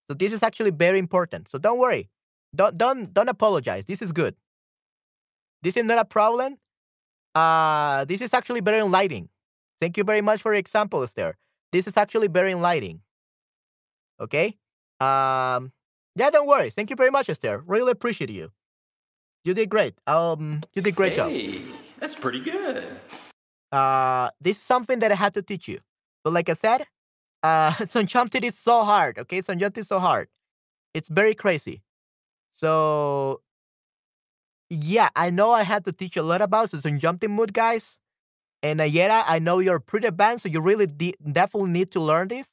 [0.09, 1.49] So this is actually very important.
[1.49, 2.09] So don't worry.
[2.53, 3.85] Don't don't don't apologize.
[3.85, 4.35] This is good.
[5.63, 6.57] This is not a problem.
[7.33, 9.29] Uh, this is actually better in lighting.
[9.79, 11.37] Thank you very much for your example, Esther.
[11.71, 13.01] This is actually better in lighting.
[14.19, 14.57] Okay.
[14.99, 15.71] Um,
[16.15, 16.69] yeah, don't worry.
[16.69, 17.63] Thank you very much, Esther.
[17.65, 18.51] Really appreciate you.
[19.43, 19.95] You did great.
[20.07, 21.31] Um, you did great job.
[21.31, 21.63] Hey,
[21.99, 22.87] that's pretty good.
[23.71, 25.79] Uh, this is something that I had to teach you.
[26.23, 26.85] But like I said,
[27.43, 29.17] uh, subjunctive is so hard.
[29.17, 30.27] Okay, subjunctive is so hard.
[30.93, 31.81] It's very crazy.
[32.53, 33.41] So
[34.69, 37.99] yeah, I know I had to teach a lot about subjunctive mood, guys.
[38.63, 42.27] And Nayera, I know you're pretty advanced, so you really de- definitely need to learn
[42.27, 42.47] this.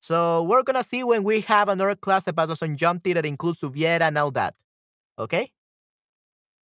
[0.00, 4.02] So we're gonna see when we have another class about the subjunctive that includes hubiera
[4.02, 4.54] and all that.
[5.18, 5.52] Okay?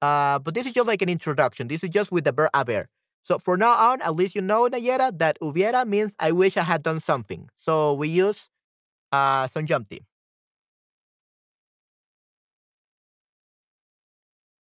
[0.02, 1.68] Uh, but this is just like an introduction.
[1.68, 2.88] This is just with the verb haber.
[3.22, 6.62] So for now on, at least you know, Nayera, that hubiera means I wish I
[6.62, 7.48] had done something.
[7.56, 8.48] So we use
[9.12, 10.02] uh, Sonjamtit.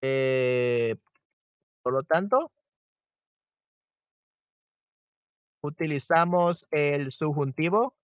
[0.01, 0.95] Eh,
[1.81, 2.51] por lo tanto,
[5.61, 7.95] utilizamos el subjuntivo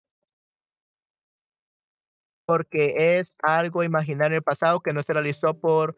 [2.46, 5.98] porque es algo imaginario pasado que no se realizó por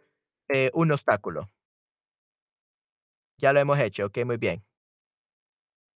[0.54, 1.48] eh, un obstáculo.
[3.38, 4.64] Ya lo hemos hecho, ok, muy bien.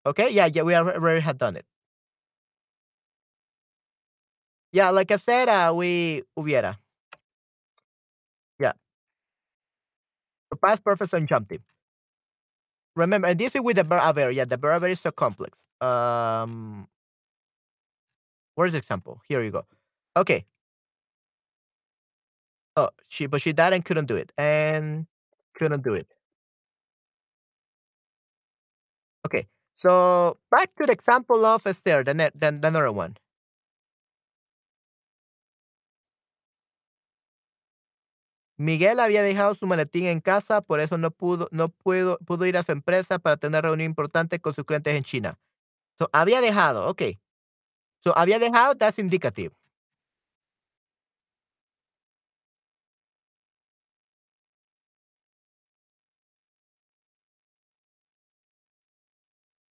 [0.06, 1.64] Okay, yeah, yeah, we already had done it.
[4.72, 6.76] Yeah, like I said, uh, we hubiera.
[8.58, 8.72] Yeah.
[10.50, 11.60] The past perfect subjunctive.
[12.96, 14.30] Remember, and this is with the verb haber.
[14.30, 15.64] Yeah, the verb haber is so complex.
[15.80, 16.86] Um,
[18.54, 19.20] where's the example?
[19.28, 19.66] Here you go.
[20.16, 20.44] Okay.
[22.76, 25.06] Oh, she, but she died and couldn't do it, and
[25.54, 26.08] couldn't do it.
[29.26, 33.16] Okay, so back to the example of Esther, the, ne- the, the another one.
[38.56, 42.56] Miguel había dejado su maletín en casa, por eso no pudo, no pudo, pudo ir
[42.56, 45.38] a su empresa para tener reunión importante con sus clientes en China.
[45.98, 47.20] So, había dejado, okay.
[48.04, 49.52] So, había dejado, that's indicative.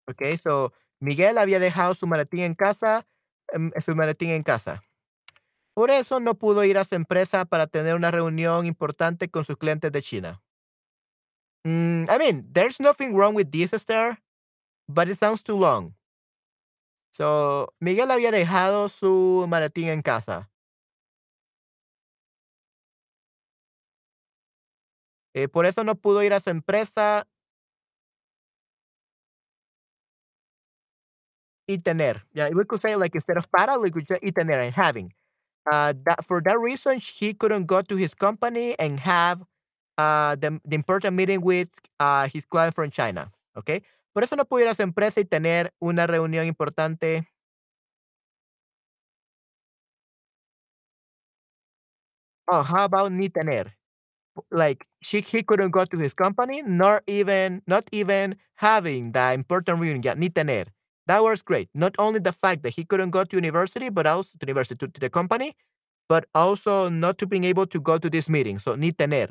[0.07, 3.05] Okay, so Miguel había dejado su maletín en casa,
[3.51, 4.83] em, su maletín en casa.
[5.73, 9.57] Por eso no pudo ir a su empresa para tener una reunión importante con sus
[9.57, 10.41] clientes de China.
[11.65, 14.17] Mm, I mean, there's nothing wrong with this, Esther,
[14.87, 15.95] but it sounds too long.
[17.11, 20.49] So, Miguel había dejado su maletín en casa.
[25.35, 27.27] Eh, por eso no pudo ir a su empresa
[31.67, 32.23] y tener.
[32.33, 35.13] Yeah, we could say like instead of para, we could say y tener and having.
[35.71, 39.43] Uh, that for that reason, he couldn't go to his company and have
[39.97, 43.31] uh, the, the important meeting with uh, his client from China.
[43.57, 43.81] Okay.
[44.13, 47.27] Por eso no pudo ir a su empresa y tener una reunión importante.
[52.51, 53.73] Oh, how about ni tener?
[54.51, 59.79] Like she, he couldn't go to his company, nor even not even having the important
[59.79, 60.03] reunion.
[60.03, 60.65] Yeah, ni tener.
[61.07, 61.69] That was great.
[61.73, 64.87] Not only the fact that he couldn't go to university, but also to university to,
[64.87, 65.55] to the company,
[66.07, 68.59] but also not to being able to go to this meeting.
[68.59, 69.27] So ni tener.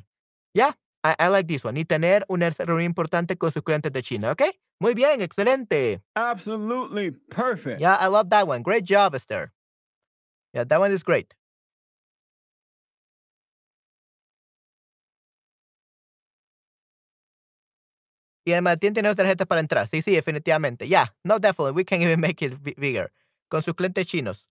[0.55, 1.75] Yeah, I, I like this one.
[1.75, 4.31] Ni tener una reunión importante con sus clientes de China.
[4.31, 4.51] Okay.
[4.81, 6.01] Muy bien, excelente.
[6.17, 7.81] Absolutely perfect.
[7.81, 8.63] Yeah, I love that one.
[8.63, 9.53] Great job, Esther.
[10.53, 11.35] Yeah, that one is great.
[18.45, 19.87] Y el Martín tiene tarjetas para entrar.
[19.89, 20.89] Sí, sí, definitivamente.
[20.89, 21.73] Yeah, no, definitely.
[21.75, 23.13] We can even make it bi- bigger.
[23.49, 24.47] Con sus clientes chinos.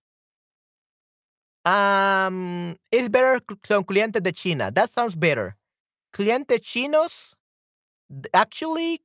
[1.64, 4.70] Um, it's better son clientes de China.
[4.72, 5.56] That sounds better.
[6.12, 7.36] Clientes chinos,
[8.34, 9.00] actually,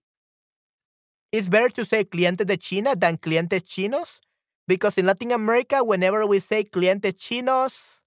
[1.31, 4.21] it's better to say clientes de China than clientes chinos
[4.67, 8.01] because in Latin America, whenever we say clientes chinos,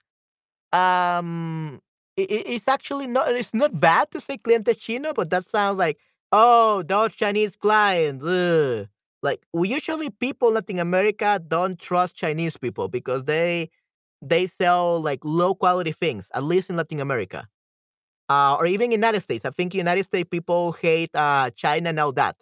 [0.73, 1.81] um,
[2.17, 5.99] it's actually not, it's not bad to say cliente chino, but that sounds like,
[6.33, 8.25] oh, those Chinese clients.
[8.25, 8.89] ugh."
[9.23, 13.71] Like, we usually people in Latin America don't trust Chinese people because they
[14.23, 17.49] they sell like low quality things, at least in Latin America.
[18.29, 19.45] Uh, or even United States.
[19.45, 22.37] I think United States people hate uh, China and all that.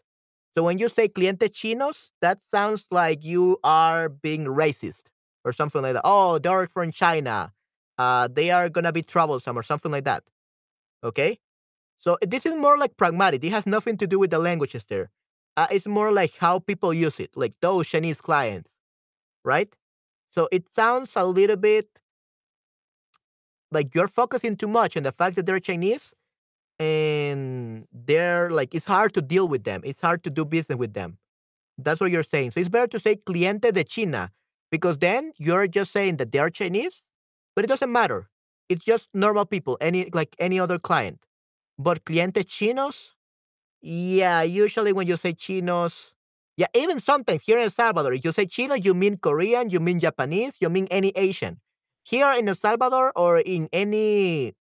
[0.57, 5.05] So when you say cliente chinos, that sounds like you are being racist
[5.45, 6.03] or something like that.
[6.05, 7.53] Oh, they're from China.
[7.99, 10.25] Uh, they are gonna be troublesome or something like that.
[11.05, 11.39] Okay.
[11.99, 13.43] So this is more like pragmatic.
[13.45, 15.11] It has nothing to do with the languages there.
[15.57, 18.71] Uh, it's more like how people use it, like those Chinese clients,
[19.45, 19.75] right?
[20.31, 21.87] So it sounds a little bit
[23.73, 26.15] like you're focusing too much on the fact that they're Chinese
[26.79, 29.83] and they're like it's hard to deal with them.
[29.85, 31.19] It's hard to do business with them.
[31.77, 32.53] That's what you're saying.
[32.53, 34.31] So it's better to say cliente de China
[34.71, 37.07] because then you're just saying that they are Chinese,
[37.57, 38.29] but it doesn't matter.
[38.69, 41.21] It's just normal people, any like any other client.
[41.79, 43.15] But cliente chinos,
[43.83, 46.15] yeah, usually when you say chinos,
[46.57, 49.81] yeah, even sometimes here in El Salvador, if you say Chino, you mean Korean, you
[49.81, 51.61] mean Japanese, you mean any Asian.
[52.05, 54.55] Here in El Salvador or in any,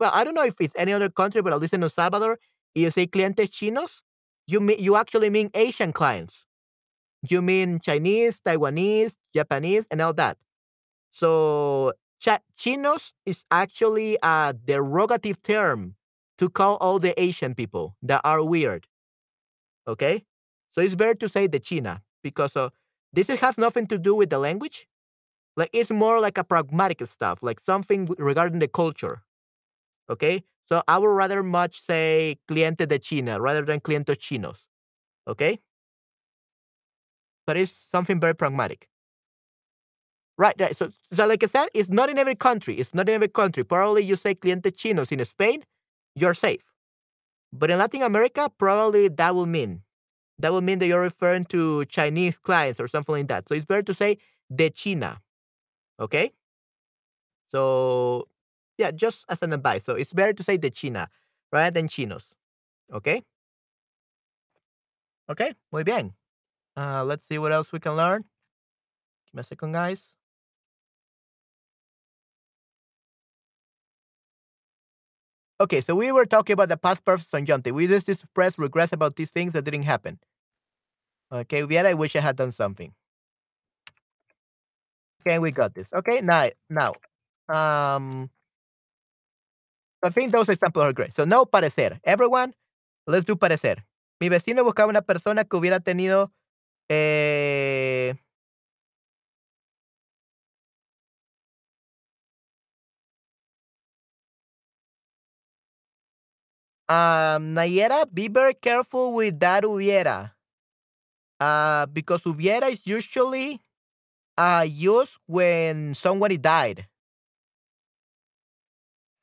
[0.00, 2.38] well, I don't know if it's any other country, but at least in El Salvador,
[2.74, 4.02] if you say clientes chinos,
[4.46, 6.46] you mean you actually mean Asian clients.
[7.28, 10.38] You mean Chinese, Taiwanese, Japanese, and all that.
[11.10, 15.95] So cha- chinos is actually a derogative term
[16.38, 18.86] to call all the Asian people that are weird.
[19.88, 20.24] Okay?
[20.72, 22.70] So it's better to say the China because uh,
[23.12, 24.86] this has nothing to do with the language.
[25.56, 29.22] Like it's more like a pragmatic stuff, like something regarding the culture.
[30.10, 30.44] Okay?
[30.68, 34.66] So I would rather much say cliente de China rather than clientes chinos.
[35.26, 35.60] Okay?
[37.46, 38.88] But it's something very pragmatic.
[40.38, 40.76] Right, right.
[40.76, 42.74] So, so like I said, it's not in every country.
[42.74, 43.64] It's not in every country.
[43.64, 45.64] Probably you say cliente chinos in Spain,
[46.16, 46.72] you're safe.
[47.52, 49.82] But in Latin America, probably that will mean
[50.38, 53.48] that will mean that you're referring to Chinese clients or something like that.
[53.48, 54.18] So it's better to say
[54.54, 55.20] de China.
[55.98, 56.32] Okay.
[57.48, 58.28] So
[58.78, 59.84] yeah, just as an advice.
[59.84, 61.08] So it's better to say de China
[61.52, 62.34] rather than chinos.
[62.92, 63.22] Okay.
[65.30, 65.54] Okay.
[65.72, 66.12] Muy bien.
[66.76, 68.24] Uh, let's see what else we can learn.
[69.26, 70.15] Give me a second, guys.
[75.58, 77.74] Okay, so we were talking about the past perfect subjunctive.
[77.74, 80.18] We just express regrets about these things that didn't happen.
[81.32, 82.92] Okay, yet I wish I had done something.
[85.20, 85.92] Okay, we got this.
[85.92, 86.92] Okay, now, now,
[87.48, 88.30] um,
[90.02, 91.14] I think those examples are great.
[91.14, 91.98] So, no parecer.
[92.04, 92.54] Everyone,
[93.06, 93.84] let's do parecer.
[94.20, 96.32] Mi vecino buscaba una persona que hubiera tenido,
[96.90, 98.14] eh,
[106.88, 110.32] um, Nayera, be very careful with that hubiera.
[111.40, 113.60] Uh, because hubiera is usually
[114.38, 116.86] uh, used when somebody died.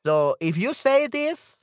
[0.06, 1.58] So if you say this,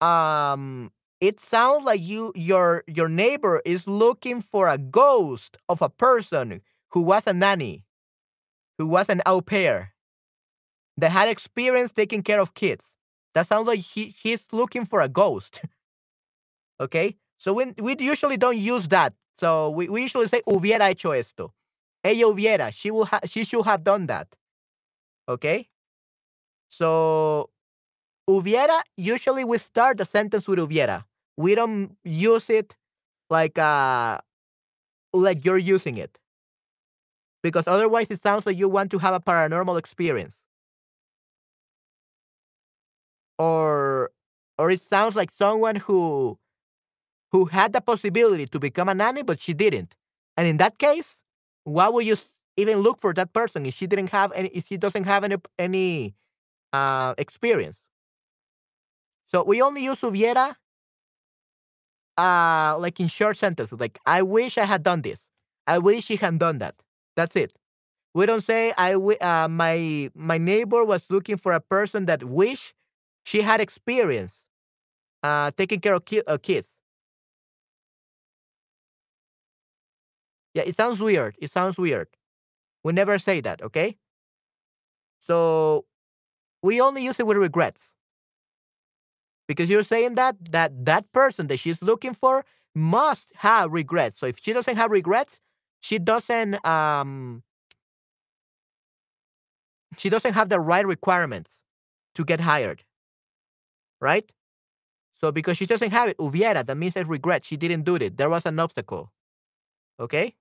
[0.00, 0.90] um,
[1.20, 6.60] it sounds like you your your neighbor is looking for a ghost of a person
[6.90, 7.84] who was a nanny,
[8.78, 9.94] who was an au pair,
[10.96, 12.91] that had experience taking care of kids.
[13.34, 15.62] That sounds like he, he's looking for a ghost.
[16.80, 17.16] okay?
[17.38, 19.14] So we, we usually don't use that.
[19.38, 21.52] So we, we usually say hubiera hecho esto.
[22.04, 22.72] Ella hubiera.
[22.72, 24.28] She will ha- she should have done that.
[25.28, 25.68] Okay?
[26.68, 27.50] So
[28.28, 31.04] hubiera usually we start the sentence with hubiera.
[31.36, 32.76] We don't use it
[33.30, 34.18] like uh
[35.12, 36.18] like you're using it.
[37.42, 40.41] Because otherwise it sounds like you want to have a paranormal experience.
[43.38, 44.10] Or
[44.58, 46.38] or it sounds like someone who
[47.32, 49.96] who had the possibility to become a nanny but she didn't.
[50.36, 51.16] And in that case,
[51.64, 52.16] why would you
[52.56, 55.36] even look for that person if she didn't have any if she doesn't have any
[55.58, 56.14] any
[56.72, 57.86] uh experience?
[59.26, 60.54] So we only use hubiera
[62.18, 65.28] uh like in short sentences like i wish i had done this
[65.66, 66.74] i wish she had done that
[67.16, 67.54] that's it
[68.14, 72.74] we don't say i uh, my my neighbor was looking for a person that wish
[73.24, 74.46] she had experience
[75.24, 76.76] uh taking care of ki- uh, kids.
[80.54, 81.36] Yeah it sounds weird.
[81.40, 82.08] It sounds weird.
[82.84, 83.98] We never say that okay?
[85.26, 85.86] So
[86.62, 87.94] we only use it with regrets.
[89.48, 92.44] Because you're saying that that that person that she's looking for
[92.74, 94.20] must have regrets.
[94.20, 95.40] So if she doesn't have regrets
[95.80, 97.42] she doesn't um
[99.98, 101.60] she doesn't have the right requirements
[102.14, 102.84] to get hired,
[104.02, 104.30] right?
[105.14, 107.44] So because she doesn't have it, hubiera, that means I regret.
[107.44, 108.18] She didn't do it.
[108.18, 109.12] There was an obstacle.
[110.00, 110.34] Okay?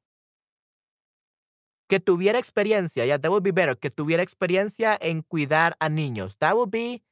[1.88, 3.06] Que tuviera experiencia.
[3.06, 3.76] Yeah, that would be better.
[3.76, 6.36] Que tuviera experiencia en cuidar a niños.
[6.40, 7.04] That would be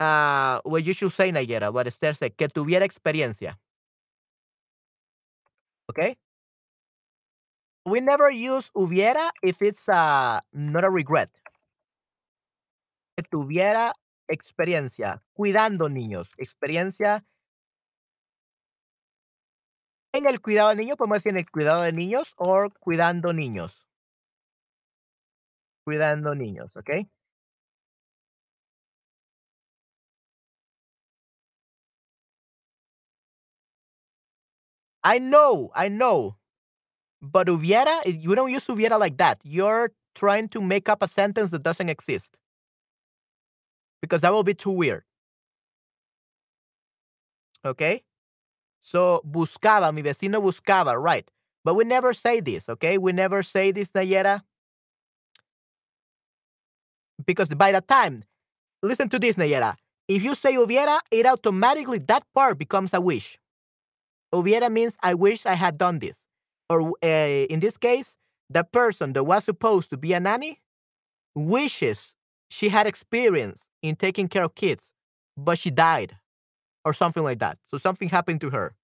[0.00, 2.36] uh, what you should say, Nayera, what Esther said.
[2.36, 3.58] Que tuviera experiencia.
[5.88, 6.16] Okay?
[7.86, 11.30] We never use hubiera if it's uh, not a regret.
[13.16, 13.92] Que tuviera
[14.28, 17.24] experiencia, cuidando niños, experiencia
[20.12, 23.86] en el cuidado de niños, podemos decir en el cuidado de niños o cuidando niños.
[25.84, 26.90] Cuidando niños, ¿ok?
[35.04, 36.36] I know, I know.
[37.20, 39.38] But hubiera, you don't use hubiera like that.
[39.42, 42.38] You're trying to make up a sentence that doesn't exist.
[44.00, 45.04] Because that will be too weird.
[47.64, 48.02] Okay?
[48.82, 51.28] So, buscaba, mi vecino buscaba, right.
[51.64, 52.96] But we never say this, okay?
[52.96, 54.42] We never say this, Nayera.
[57.26, 58.24] Because by the time,
[58.82, 59.76] listen to this, Nayera.
[60.06, 63.38] If you say hubiera, it automatically, that part becomes a wish.
[64.32, 66.16] Hubiera means I wish I had done this.
[66.70, 68.16] Or uh, in this case,
[68.48, 70.60] the person that was supposed to be a nanny
[71.34, 72.14] wishes
[72.48, 74.92] she had experience in taking care of kids,
[75.36, 76.16] but she died
[76.84, 77.58] or something like that.
[77.66, 78.74] So something happened to her.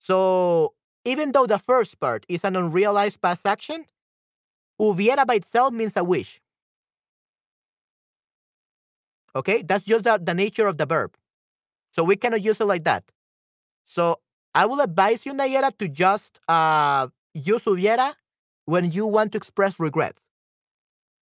[0.00, 0.74] So
[1.04, 3.86] even though the first part is an unrealized past action,
[4.80, 6.40] hubiera by itself means a wish.
[9.34, 11.14] Okay, that's just the, the nature of the verb.
[11.92, 13.04] So we cannot use it like that.
[13.84, 14.20] So
[14.54, 18.14] I will advise you, Nayera, to just uh, use hubiera
[18.66, 20.22] when you want to express regrets.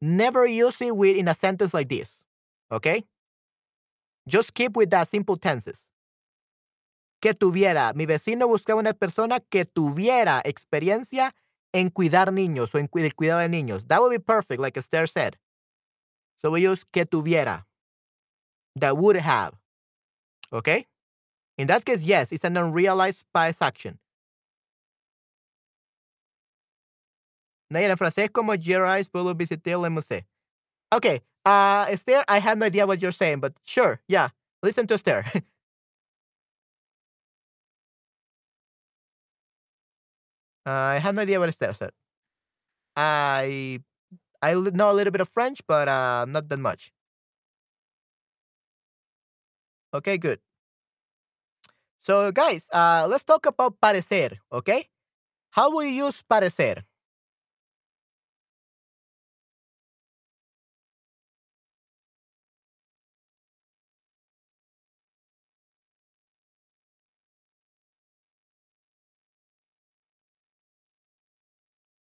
[0.00, 2.22] Never use it with in a sentence like this.
[2.72, 3.04] Okay?
[4.26, 5.84] Just keep with the simple tenses.
[7.20, 11.32] Que tuviera, mi vecino buscaba una persona que tuviera experiencia
[11.72, 13.86] en cuidar niños o en el cuidado de niños.
[13.88, 15.36] That would be perfect, like Esther said.
[16.40, 17.66] So we use que tuviera.
[18.76, 19.54] That would have.
[20.52, 20.86] Okay?
[21.58, 23.98] In that case, yes, it's an unrealized past action.
[27.70, 30.22] Nair, en francés como Gerais puedo visitar el museo.
[30.92, 34.30] Okay, uh, Esther, I have no idea what you're saying, but sure, yeah.
[34.62, 35.24] Listen to Esther.
[40.66, 41.90] I have no idea what Esther said.
[42.96, 43.80] I
[44.42, 46.92] I know a little bit of French, but uh, not that much.
[49.92, 50.40] Okay, good.
[52.02, 54.88] So, guys, uh, let's talk about parecer, okay?
[55.50, 56.84] How will you use parecer?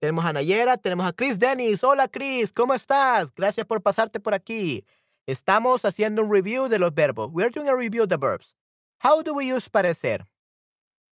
[0.03, 1.85] Tenemos a Nayera, tenemos a Chris Dennis.
[1.85, 3.33] Hola Chris, ¿cómo estás?
[3.37, 4.85] Gracias por pasarte por aquí.
[5.29, 7.31] Estamos haciendo un review de los verbos.
[7.31, 8.53] We're doing a review of the verbs.
[8.99, 10.27] How do we use parecer?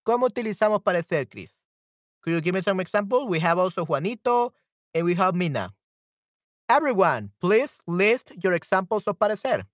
[0.05, 1.57] ¿Cómo utilizamos parecer, Chris?
[2.21, 3.29] Could you give me some example?
[3.29, 4.53] We have also Juanito
[4.93, 5.73] and we have Mina.
[6.69, 9.67] Everyone, please list your examples of parecer.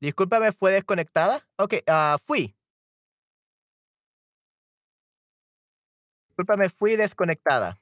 [0.00, 1.46] Discúlpame, ¿fue desconectada?
[1.58, 2.54] Ok, uh, fui.
[6.28, 7.78] Discúlpame, fui desconectada.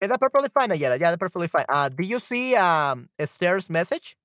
[0.00, 0.96] Is that perfectly fine, Ayala?
[0.96, 1.64] Yeah, that's perfectly fine.
[1.68, 4.16] Uh, do you see um, Esther's message?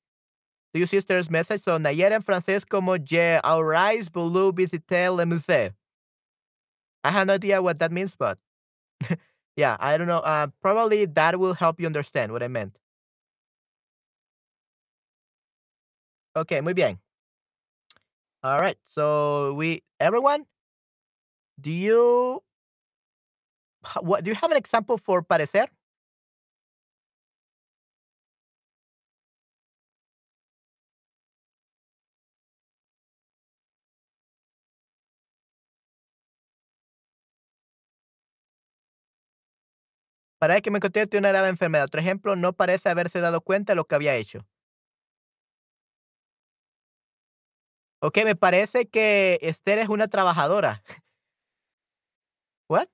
[0.74, 1.62] Do you see Esther's message?
[1.64, 5.74] So, Nayera en francés como Je aurais voulu visiter le musée.
[7.04, 8.38] I have no idea what that means, but
[9.56, 10.20] yeah, I don't know.
[10.20, 12.78] Uh, probably that will help you understand what I meant.
[16.36, 17.02] Okay, muy bien.
[18.44, 18.78] All right.
[18.88, 20.46] So we everyone,
[21.60, 22.42] do you
[24.02, 25.68] what do you have an example for parecer?
[40.40, 41.86] Para que me conteste una grave enfermedad.
[41.86, 44.46] Otro ejemplo, no parece haberse dado cuenta de lo que había hecho.
[48.04, 50.82] Ok, me parece que Esther es una trabajadora.
[52.68, 52.89] What?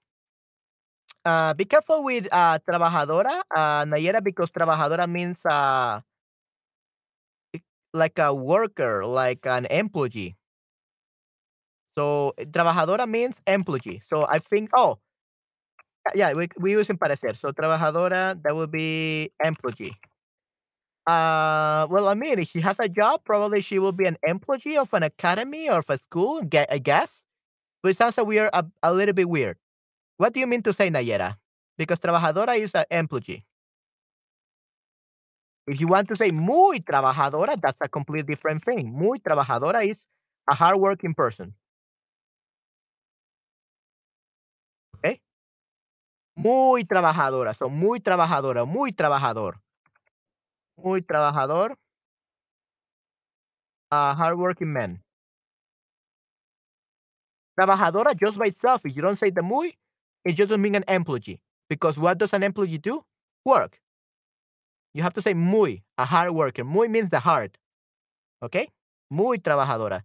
[1.24, 6.02] Uh, be careful with uh, trabajadora, uh, Nayera, because trabajadora means uh,
[7.94, 10.36] like a worker, like an employee.
[11.98, 14.02] So trabajadora means employee.
[14.10, 15.00] So I think, oh,
[16.16, 17.36] yeah, we, we use in parecer.
[17.36, 19.96] So trabajadora, that would be employee.
[21.08, 24.78] Uh, well, I mean, if she has a job, probably she will be an employee
[24.78, 27.24] of an academy or of a school, I guess.
[27.84, 29.58] But it sounds a weird, a, a little bit weird.
[30.18, 31.38] What do you mean to say, Nayera?
[31.78, 33.46] Because trabajadora is an employee.
[35.68, 38.92] If you want to say muy trabajadora, that's a completely different thing.
[38.92, 40.06] Muy trabajadora is
[40.50, 41.54] a hardworking person.
[44.98, 45.22] Okay?
[46.36, 47.54] Muy trabajadora.
[47.54, 49.60] So, muy trabajadora, muy trabajador.
[50.78, 51.76] Muy trabajador.
[53.92, 55.02] A hardworking man.
[57.60, 59.74] Trabajadora just by itself, if you don't say the muy,
[60.24, 61.40] it doesn't mean an employee.
[61.70, 63.04] Because what does an employee do?
[63.46, 63.80] Work.
[64.94, 66.64] You have to say muy, a hard worker.
[66.64, 67.58] Muy means the hard.
[68.44, 68.70] Okay?
[69.10, 70.04] Muy trabajadora.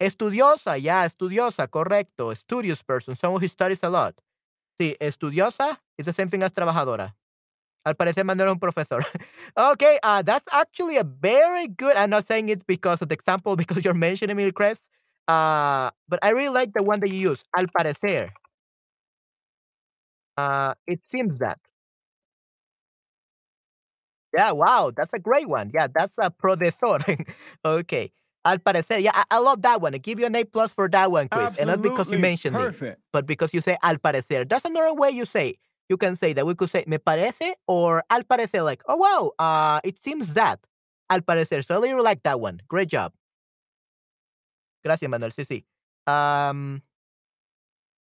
[0.00, 2.34] Estudiosa, yeah, estudiosa, correcto.
[2.36, 4.20] Studious person, someone who studies a lot.
[4.80, 7.14] Sí, estudiosa is the same thing as trabajadora.
[7.84, 9.04] Al parecer es un profesor.
[9.56, 11.96] okay, uh, that's actually a very good.
[11.96, 14.88] I'm not saying it's because of the example because you're mentioning me, Chris.
[15.26, 17.44] Uh, but I really like the one that you use.
[17.56, 18.30] Al parecer.
[20.36, 21.58] Uh, it seems that.
[24.34, 25.70] Yeah, wow, that's a great one.
[25.74, 26.98] Yeah, that's a profesor.
[27.64, 28.12] okay.
[28.44, 29.94] Al parecer, yeah, I, I, love that one.
[29.94, 31.50] I give you an A plus for that one, Chris.
[31.50, 32.98] Absolutely and not because you mentioned perfect.
[32.98, 34.48] it, but because you say al parecer.
[34.48, 35.56] That's another way you say.
[35.90, 39.32] You can say that we could say me parece or al parecer, like, oh wow,
[39.40, 40.60] uh, it seems that.
[41.10, 41.64] Al parecer.
[41.66, 42.60] So I really like that one.
[42.68, 43.12] Great job.
[44.84, 45.32] Gracias, Manuel.
[45.32, 45.64] Sí, sí.
[46.06, 46.82] Um,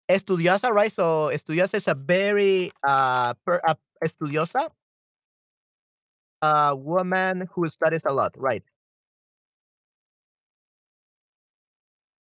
[0.10, 0.92] estudiosa, right?
[0.92, 3.76] So estudiosa is a very uh, per, uh
[4.06, 4.70] estudiosa,
[6.42, 8.64] a woman who studies a lot, right?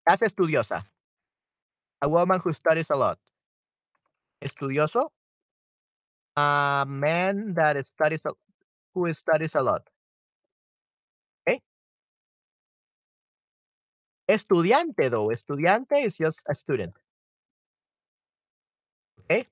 [0.05, 0.83] That's estudiosa.
[2.01, 3.19] A woman who studies a lot.
[4.41, 5.11] Estudioso.
[6.39, 8.31] A man that studies a,
[8.93, 9.83] who studies a lot.
[11.47, 11.59] Okay.
[14.29, 15.27] Estudiante though.
[15.29, 16.93] Estudiante is just a student.
[19.21, 19.45] Okay.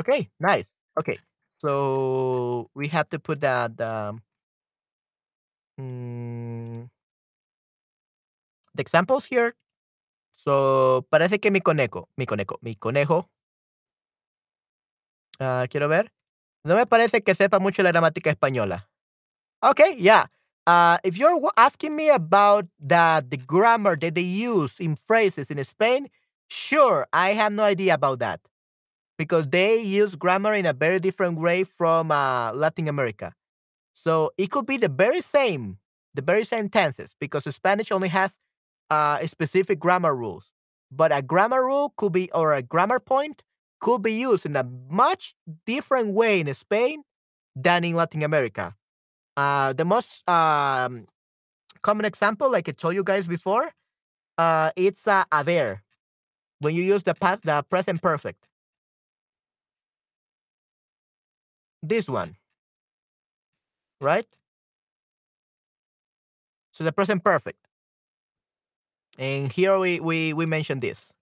[0.00, 0.30] Okay.
[0.40, 0.76] Nice.
[0.98, 1.18] Okay.
[1.60, 3.78] So we have to put that.
[3.80, 4.22] Um,
[5.78, 6.88] mm,
[8.74, 9.54] the examples here.
[10.36, 13.30] So, parece que mi conejo, mi conejo, mi conejo.
[15.40, 16.10] Uh, quiero ver.
[16.64, 18.84] No me parece que sepa mucho la gramática española.
[19.62, 20.26] Okay, yeah.
[20.66, 25.62] Uh, if you're asking me about the, the grammar that they use in phrases in
[25.62, 26.08] Spain,
[26.48, 28.40] sure, I have no idea about that.
[29.18, 33.34] Because they use grammar in a very different way from uh, Latin America.
[33.92, 35.78] So it could be the very same,
[36.14, 38.38] the very same tenses, because Spanish only has
[38.90, 40.50] uh, specific grammar rules.
[40.90, 43.42] But a grammar rule could be, or a grammar point
[43.84, 45.34] could be used in a much
[45.66, 47.02] different way in Spain
[47.54, 48.74] than in Latin America.
[49.36, 51.06] Uh, the most um,
[51.82, 53.70] common example, like I told you guys before,
[54.38, 55.82] uh, it's uh, haber
[56.60, 58.48] when you use the past, the present perfect.
[61.82, 62.36] This one,
[64.00, 64.26] right?
[66.72, 67.60] So the present perfect.
[69.18, 71.13] And here we, we, we mentioned this.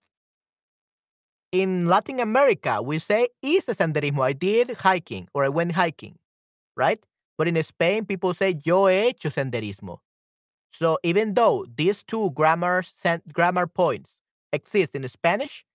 [1.53, 4.23] In Latin America, we say hice senderismo.
[4.23, 6.17] I did hiking or I went hiking,
[6.77, 6.99] right?
[7.37, 9.99] But in Spain, people say yo he hecho senderismo.
[10.73, 12.83] So even though these two grammar
[13.33, 14.15] grammar points
[14.53, 15.65] exist in Spanish,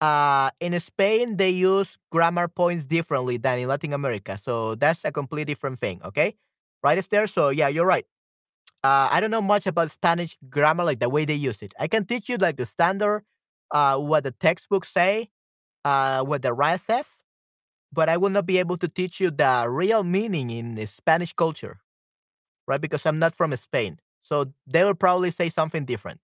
[0.00, 4.38] uh, in Spain they use grammar points differently than in Latin America.
[4.38, 6.00] So that's a completely different thing.
[6.04, 6.36] Okay,
[6.82, 6.98] right?
[6.98, 7.26] It's there.
[7.28, 8.06] So yeah, you're right
[8.84, 11.74] uh, I don't know much about Spanish grammar, like the way they use it.
[11.78, 13.24] I can teach you like the standard,
[13.72, 15.30] uh, what the textbooks say,
[15.84, 17.18] uh, what the RAE says,
[17.92, 21.80] but I will not be able to teach you the real meaning in Spanish culture,
[22.66, 22.80] right?
[22.80, 24.00] Because I'm not from Spain.
[24.22, 26.20] So they will probably say something different.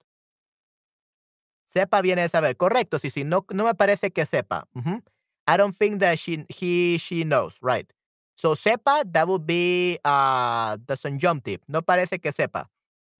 [1.67, 2.57] Sepa viene de saber.
[2.57, 3.25] Correcto, sí, sí.
[3.25, 4.67] No, no me parece que sepa.
[4.75, 5.03] Mhm.
[5.47, 7.91] I don't think that she, he, she knows, right?
[8.37, 11.61] So sepa, that would be uh, the subjunctive.
[11.69, 12.67] No parece que sepa.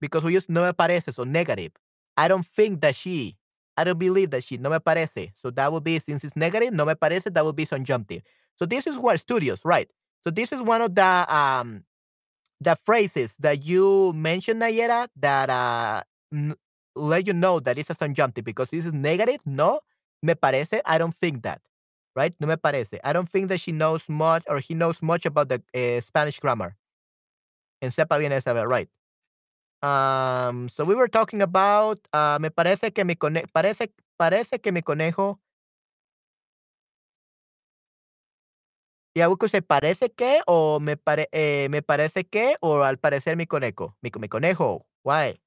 [0.01, 1.71] Because we use no me parece, so negative.
[2.17, 3.37] I don't think that she,
[3.79, 5.31] I don't believe that she, no me parece.
[5.41, 8.23] So that would be, since it's negative, no me parece, that would be subjunctive.
[8.55, 9.89] So this is what studios, right?
[10.23, 11.83] So this is one of the um
[12.61, 16.03] the phrases that you mentioned, Nayera, that uh
[16.95, 19.39] let you know that it's a subjunctive because this is negative.
[19.45, 19.79] No,
[20.21, 20.81] me parece.
[20.85, 21.61] I don't think that
[22.15, 22.35] right?
[22.39, 22.99] No me parece.
[23.03, 26.39] I don't think that she knows much or he knows much about the uh, Spanish
[26.39, 26.75] grammar.
[27.81, 28.89] En sepa bien saber, right?
[29.81, 34.71] Um, so we were talking about, uh, me parece que mi conejo, parece, parece que
[34.71, 35.39] mi conejo.
[39.15, 42.97] Yeah, we could say parece que o me, pare, eh, me parece que o al
[42.99, 43.97] parecer mi conejo.
[44.01, 44.85] Mi, mi conejo.
[45.03, 45.39] Why?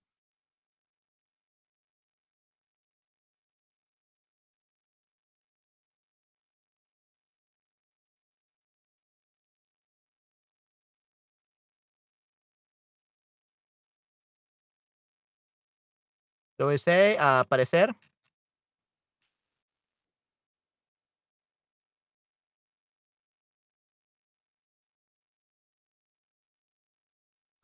[16.62, 17.90] So we say, uh, parecer.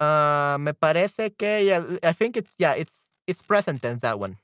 [0.01, 2.90] Uh, me parece que yeah, I think it's yeah, it's
[3.28, 4.36] it's present tense that one.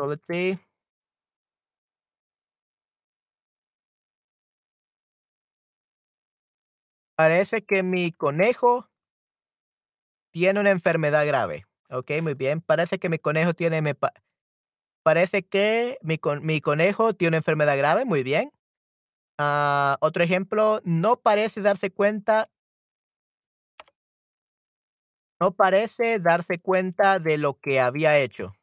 [0.00, 0.58] So let's see.
[7.18, 8.88] Parece que mi conejo
[10.32, 11.66] tiene una enfermedad grave.
[11.90, 12.60] Okey, muy bien.
[12.62, 13.82] Parece que mi conejo tiene
[15.02, 18.04] parece que mi mi conejo tiene una enfermedad grave.
[18.04, 18.52] Muy bien.
[19.38, 22.48] Ah, otro ejemplo, no parece darse cuenta
[25.40, 28.54] no parece darse cuenta de lo que había hecho.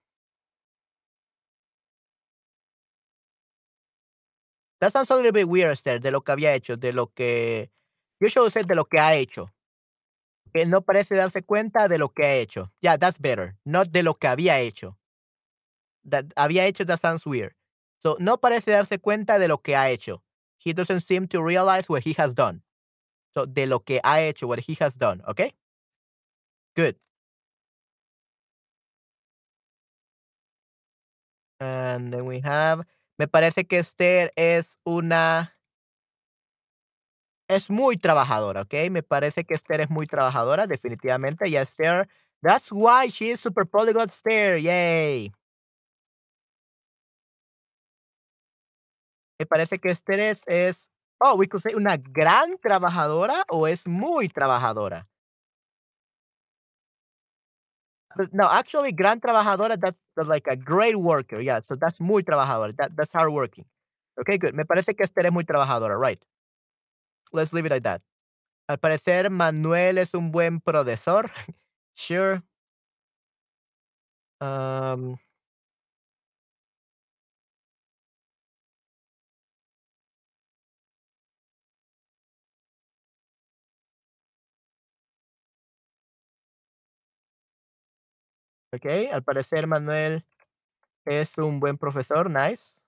[4.81, 7.69] That sounds a little bit weird, Esther, de lo que había hecho, de lo que
[8.21, 9.51] you should say de lo que ha hecho.
[10.53, 12.71] Que no parece darse cuenta de lo que ha hecho.
[12.81, 13.55] Yeah, that's better.
[13.65, 14.97] Not de lo que había hecho.
[16.05, 17.53] That había hecho, that sounds weird.
[18.01, 20.23] So, no parece darse cuenta de lo que ha hecho.
[20.57, 22.63] He doesn't seem to realize what he has done.
[23.33, 25.53] So, de lo que ha hecho, what he has done, ¿okey?
[26.75, 26.95] Good.
[31.59, 32.85] And then we have,
[33.17, 35.53] me parece que Esther es una
[37.49, 38.89] es muy trabajadora, ¿okey?
[38.91, 41.49] Me parece que Esther es muy trabajadora, definitivamente.
[41.49, 42.07] Yeah, Esther,
[42.43, 45.31] that's why she is super polyglot Esther, yay.
[49.39, 50.89] Me parece que Esther es es
[51.21, 55.07] oh, we could say una gran trabajadora o es muy trabajadora.
[58.15, 61.39] Pues, no, actually, gran trabajadora, that's like a great worker.
[61.41, 62.75] Yeah, so that's muy trabajadora.
[62.77, 63.65] That that's hardworking.
[64.19, 64.53] Okay, good.
[64.55, 66.19] Me parece que Esther es muy trabajadora, right.
[67.33, 68.01] Let's leave it like that.
[68.69, 71.31] Al parecer, Manuel es un buen profesor.
[71.95, 72.43] Sure.
[74.41, 75.19] Am.
[88.73, 90.25] Okey, al parecer Manuel
[91.05, 92.78] es un buen profesor, nice.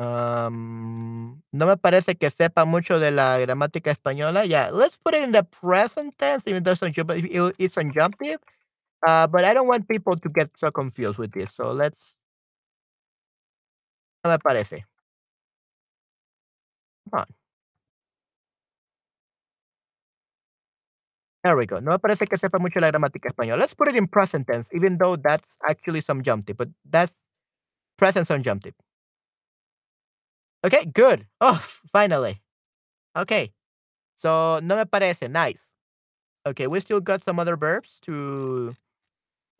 [0.00, 4.46] Am, no me parece que sepa mucho de la gramática española.
[4.46, 8.38] Yeah, let's put it in the present tense, even though it's subju it's.
[9.06, 11.54] Uh, but I don't want people to get so confused with this.
[11.54, 12.18] So let's
[14.24, 14.84] No me parece.
[17.10, 17.26] Come on.
[21.44, 21.80] There we go.
[21.80, 23.58] No me parece que sepa mucho de la gramática española.
[23.60, 27.12] Let's put it in present tense, even though that's actually some subjunctive, but that's
[27.98, 28.74] present subjunctive.
[30.64, 31.26] Okay, good.
[31.40, 32.40] Oh, finally.
[33.16, 33.52] Okay.
[34.16, 35.28] So, no me parece.
[35.30, 35.72] Nice.
[36.46, 38.74] Okay, we still got some other verbs to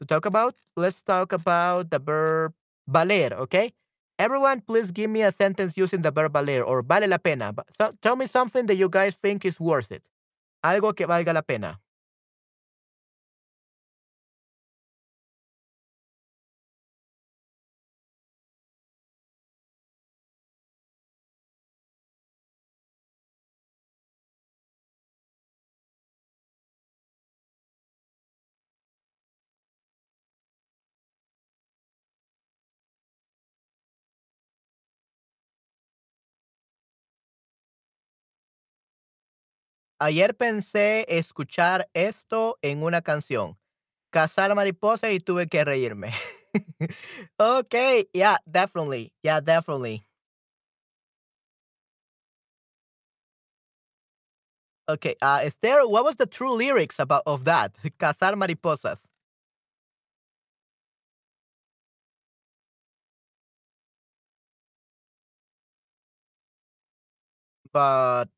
[0.01, 0.55] to talk about.
[0.77, 2.55] Let's talk about the verb
[2.89, 3.73] valer, okay?
[4.19, 7.55] Everyone, please give me a sentence using the verb valer or vale la pena.
[7.79, 10.03] So, tell me something that you guys think is worth it.
[10.65, 11.81] Algo que valga la pena.
[40.03, 43.59] Ayer pensé escuchar esto en una canción,
[44.11, 46.13] cazar mariposas y tuve que reírme.
[47.39, 49.13] Okay, yeah, definitely.
[49.23, 50.05] Yeah, definitely.
[54.89, 57.73] Okay, uh, Esther, what was the true lyrics about of that?
[57.99, 58.99] Cazar mariposas.
[67.73, 68.29] But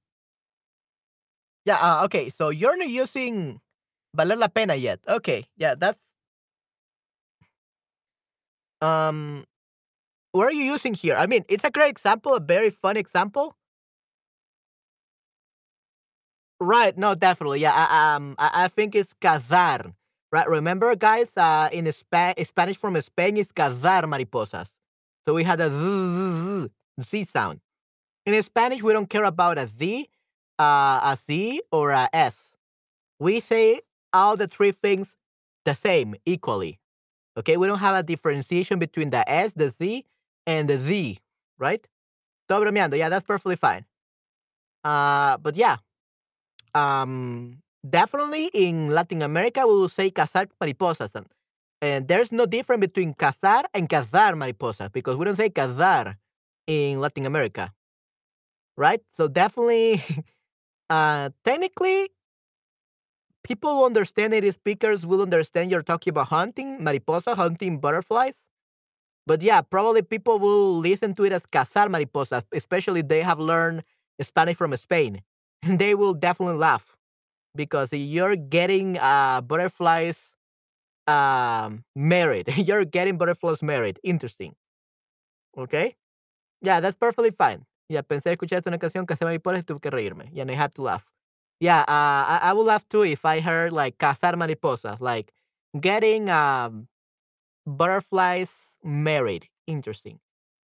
[1.64, 3.60] Yeah, uh, okay, so you're not using
[4.14, 5.00] valer la pena yet.
[5.08, 6.14] Okay, yeah, that's
[8.80, 9.44] Um,
[10.32, 11.16] what are you using here?
[11.16, 13.56] I mean, it's a great example, a very fun example.
[16.60, 17.60] Right, no, definitely.
[17.60, 19.92] Yeah, I, um, I, I think it's cazar.
[20.30, 24.72] Right, remember, guys, uh, in Spa- Spanish from Spain is cazar mariposas.
[25.26, 26.68] So we had a z, z,
[27.02, 27.60] z, z sound.
[28.26, 30.08] In Spanish, we don't care about a z,
[30.58, 32.52] uh, a z, or a s.
[33.20, 33.80] We say
[34.12, 35.16] all the three things
[35.64, 36.80] the same, equally.
[37.38, 40.06] Okay, we don't have a differentiation between the s, the z,
[40.46, 41.20] and the z,
[41.58, 41.86] right?
[42.48, 42.98] Estoy bromeando.
[42.98, 43.86] Yeah, that's perfectly fine.
[44.84, 45.76] Uh, but yeah,
[46.74, 51.14] um, definitely in Latin America, we will say cazar mariposas.
[51.14, 51.26] And,
[51.80, 56.16] and there's no difference between cazar and cazar mariposas because we don't say cazar
[56.66, 57.72] in Latin America.
[58.76, 59.02] Right?
[59.12, 60.02] So definitely,
[60.90, 62.08] uh, technically,
[63.44, 68.36] people who understand native speakers will understand you're talking about hunting mariposa, hunting butterflies.
[69.26, 73.84] But yeah, probably people will listen to it as cazar mariposas, especially they have learned
[74.20, 75.22] Spanish from Spain.
[75.64, 76.96] And they will definitely laugh
[77.56, 80.32] because you're getting uh, butterflies
[81.08, 82.48] um, married.
[82.56, 84.00] you're getting butterflies married.
[84.04, 84.54] Interesting.
[85.56, 85.94] Okay?
[86.62, 87.66] Yeah, that's perfectly fine.
[87.92, 90.30] Yeah, pensé escuchar una canción que se me y tuve que reírme.
[90.32, 91.04] Yeah, and I had to laugh.
[91.60, 95.30] Yeah, uh, I, I would laugh too if I heard like cazar mariposas, like
[95.78, 96.88] getting um,
[97.66, 99.44] butterflies married.
[99.66, 100.20] Interesting.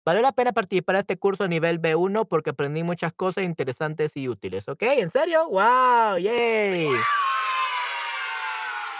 [0.05, 4.15] Vale la pena participar en este curso a nivel B1 porque aprendí muchas cosas interesantes
[4.15, 4.83] y útiles, ¿ok?
[4.83, 5.49] ¿En serio?
[5.49, 6.19] ¡Wow!
[6.19, 6.91] ¡Yay!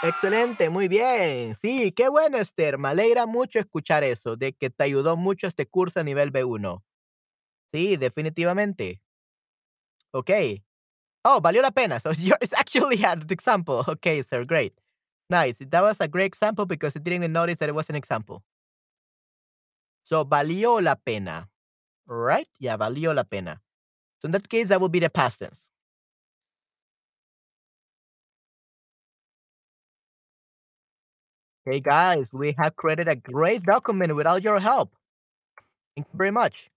[0.01, 1.53] Excelente, muy bien.
[1.61, 2.79] Sí, qué bueno, Esther.
[2.79, 6.81] Me alegra mucho escuchar eso, de que te ayudó mucho este curso a nivel B1.
[7.75, 9.01] Sí, definitivamente.
[10.13, 10.29] Ok.
[11.25, 11.99] Oh, valió la pena.
[11.99, 12.11] So
[12.41, 13.83] it's actually an example.
[13.87, 14.73] Okay, sir, great.
[15.29, 15.57] Nice.
[15.59, 18.43] That was a great example because it didn't notice that it was an example.
[20.03, 21.49] So, valió la pena.
[22.07, 22.47] Right?
[22.59, 23.61] Yeah, valió la pena.
[24.21, 25.69] So in that case, that would be the past tense.
[31.65, 34.95] Hey guys, we have created a great document without your help.
[35.95, 36.69] Thank you very much.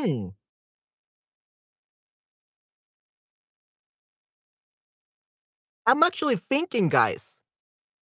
[0.00, 0.30] Hmm.
[5.86, 7.38] I'm actually thinking, guys,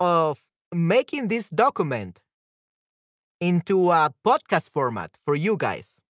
[0.00, 0.42] of
[0.72, 2.20] making this document
[3.40, 6.00] into a podcast format for you guys.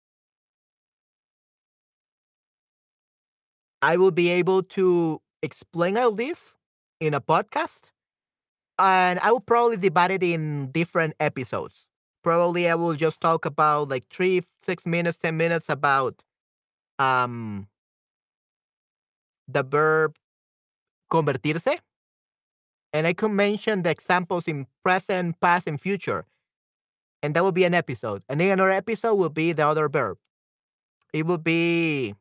[3.82, 6.57] I will be able to explain all this
[7.01, 7.91] in a podcast,
[8.78, 11.88] and I will probably divide it in different episodes.
[12.23, 16.23] Probably I will just talk about like three, six minutes, ten minutes about
[16.99, 17.69] um
[19.47, 20.16] the verb
[21.11, 21.79] convertirse.
[22.93, 26.25] And I could mention the examples in present, past, and future.
[27.23, 28.23] And that will be an episode.
[28.29, 30.19] And then another episode will be the other verb.
[31.12, 32.14] It will be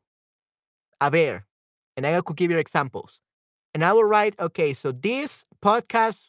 [1.01, 1.45] haber.
[1.95, 3.19] And I could give you examples.
[3.73, 6.19] And I will write, okay, so this podcast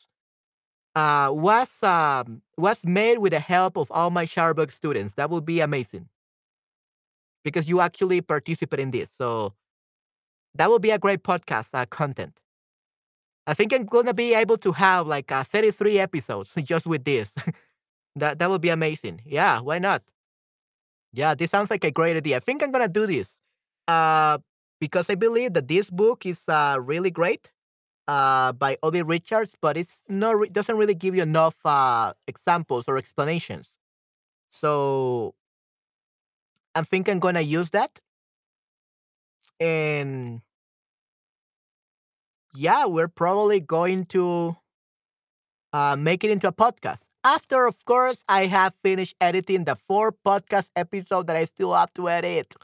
[0.98, 5.14] uh, was um, was made with the help of all my Starbucks students.
[5.14, 6.08] That would be amazing.
[7.44, 9.08] Because you actually participate in this.
[9.16, 9.54] So
[10.54, 12.34] that would be a great podcast uh, content.
[13.46, 17.32] I think I'm gonna be able to have like uh, 33 episodes just with this.
[18.16, 19.20] that that would be amazing.
[19.24, 20.02] Yeah, why not?
[21.12, 22.36] Yeah, this sounds like a great idea.
[22.36, 23.40] I think I'm gonna do this.
[23.86, 24.38] Uh,
[24.80, 27.50] because I believe that this book is uh, really great.
[28.08, 32.86] Uh, by Olly Richards, but it's not re- doesn't really give you enough uh, examples
[32.88, 33.70] or explanations.
[34.52, 35.34] So
[36.74, 38.00] I think I'm gonna use that,
[39.60, 40.40] and
[42.54, 44.56] yeah, we're probably going to
[45.72, 47.04] uh, make it into a podcast.
[47.24, 51.92] After, of course, I have finished editing the four podcast episodes that I still have
[51.94, 52.54] to edit.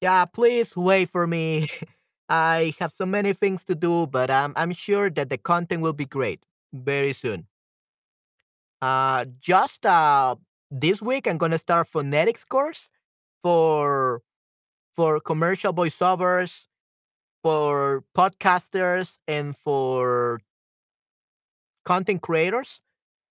[0.00, 1.68] Yeah, please wait for me.
[2.30, 5.92] I have so many things to do, but um, I'm sure that the content will
[5.92, 7.46] be great very soon.
[8.82, 10.36] Uh, just uh,
[10.70, 12.90] this week, I'm gonna start phonetics course
[13.42, 14.22] for
[14.96, 16.66] for commercial voiceovers,
[17.42, 20.40] for podcasters, and for
[21.84, 22.80] content creators.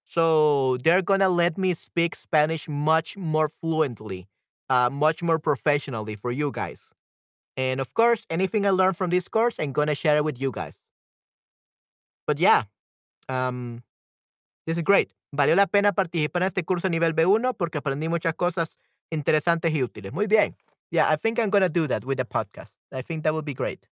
[0.06, 4.28] So they're gonna let me speak Spanish much more fluently,
[4.70, 6.94] uh, much more professionally for you guys.
[7.60, 10.50] And of course, anything I learn from this course, I'm gonna share it with you
[10.50, 10.80] guys.
[12.26, 12.64] But yeah,
[13.28, 13.84] um,
[14.66, 15.12] this is great.
[15.36, 18.78] Valió la pena participar en este curso nivel B1 porque aprendí muchas cosas
[19.12, 20.14] interesantes y útiles.
[20.14, 20.56] Muy bien.
[20.90, 22.72] Yeah, I think I'm gonna do that with the podcast.
[22.94, 23.86] I think that would be great.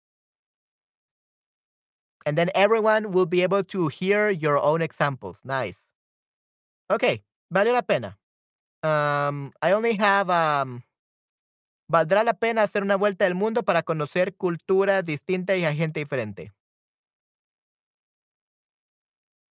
[2.27, 5.41] And then everyone will be able to hear your own examples.
[5.43, 5.89] Nice.
[6.91, 8.15] Okay, valió la pena.
[8.83, 10.83] Um, I only have um,
[11.87, 15.99] Valdrá la pena hacer una vuelta del mundo para conocer culturas distintas y a gente
[15.99, 16.51] diferente.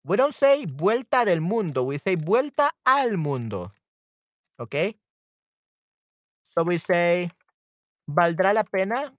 [0.04, 3.72] We don't say vuelta del mundo, we say vuelta al mundo.
[4.58, 4.98] Okay?
[6.54, 7.30] So we say,
[8.06, 9.14] ¿valdrá la pena?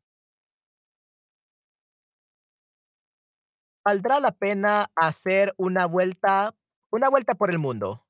[3.86, 6.56] Valdrá la pena hacer una vuelta,
[6.92, 8.06] una vuelta por el mundo.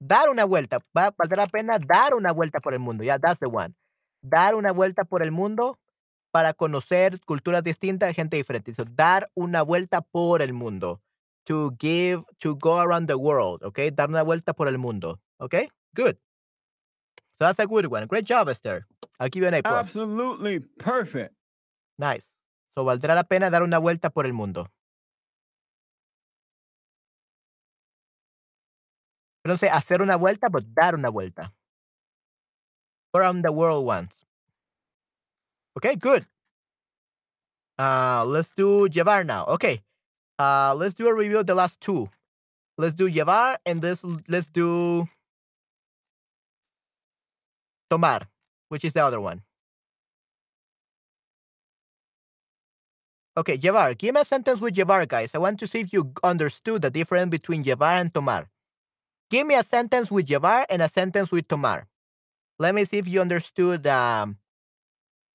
[0.00, 0.78] Dar una vuelta.
[0.96, 3.04] Va, valdrá la pena dar una vuelta por el mundo.
[3.04, 3.74] Yeah, that's the one.
[4.24, 5.78] Dar una vuelta por el mundo
[6.30, 8.74] para conocer culturas distintas, gente diferente.
[8.74, 11.02] So, dar una vuelta por el mundo.
[11.44, 13.62] To give, to go around the world.
[13.62, 13.90] Okay.
[13.90, 15.20] Dar una vuelta por el mundo.
[15.38, 15.68] Okay.
[15.94, 16.16] Good.
[17.36, 18.06] So that's a good one.
[18.06, 18.86] Great job, Esther.
[19.20, 19.88] I'll give you an A plus.
[19.88, 21.34] Absolutely perfect.
[21.98, 22.26] Nice.
[22.74, 24.70] So valdrá la pena dar una vuelta por el mundo.
[29.44, 31.52] No sé hacer una vuelta, but dar una vuelta.
[33.14, 34.12] Around the world once.
[35.78, 36.26] Okay, good.
[37.78, 39.44] Uh, let's do llevar now.
[39.46, 39.80] Okay.
[40.38, 42.10] Uh, let's do a review of the last two.
[42.76, 45.06] Let's do llevar and this let's do
[47.88, 48.22] tomar,
[48.68, 49.42] which is the other one.
[53.36, 53.94] Okay, llevar.
[53.94, 55.34] Give me a sentence with llevar, guys.
[55.34, 58.48] I want to see if you understood the difference between llevar and tomar.
[59.30, 61.86] Give me a sentence with llevar and a sentence with tomar.
[62.58, 64.38] Let me see if you understood um,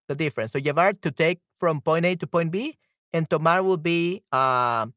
[0.07, 0.51] the difference.
[0.51, 2.78] So llevar to take from point A to point B,
[3.13, 4.88] and tomar will be uh,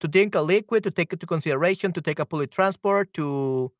[0.00, 3.70] to drink a liquid, to take into consideration, to take a public transport, to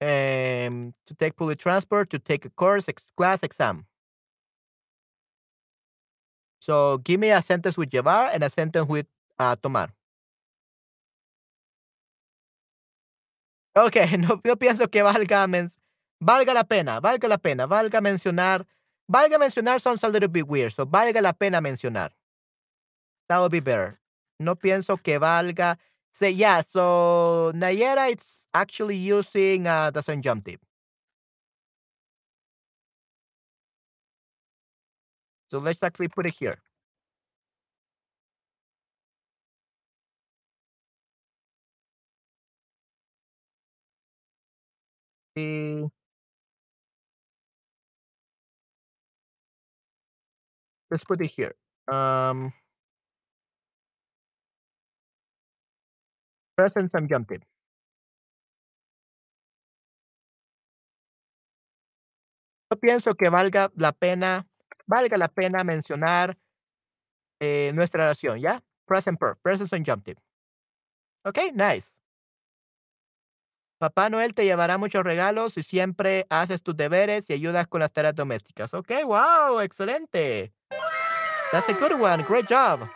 [0.00, 3.84] um, to take public transport, to take a course, ex- class, exam.
[6.58, 9.06] So give me a sentence with llevar and a sentence with
[9.38, 9.92] uh, tomar.
[13.74, 15.46] Ok, no, pienso que valga,
[16.20, 18.66] valga la pena, valga la pena, valga mencionar.
[19.08, 22.12] Valga mencionar sounds a little bit weird, so valga la pena mencionar.
[23.28, 24.00] That would be better.
[24.38, 25.78] No pienso que valga.
[26.12, 30.58] Say, yeah, so Nayera, it's actually using uh, the subjunctive.
[35.48, 36.58] So let's actually put it here.
[50.90, 51.54] Let's put it here.
[51.90, 52.52] Um,
[56.56, 57.42] present subjunctive.
[62.72, 64.46] Yo pienso que valga la pena,
[64.86, 66.38] valga la pena mencionar
[67.40, 68.62] eh, nuestra oración, ¿ya?
[68.86, 70.20] Present perfect, present subjunctive.
[71.24, 71.99] Okay, nice.
[73.80, 77.90] Papá Noel te llevará muchos regalos y siempre haces tus deberes y ayudas con las
[77.90, 78.74] tareas domésticas.
[78.74, 80.52] Okay, wow, excelente.
[81.50, 82.22] That's a good one.
[82.24, 82.86] Great job.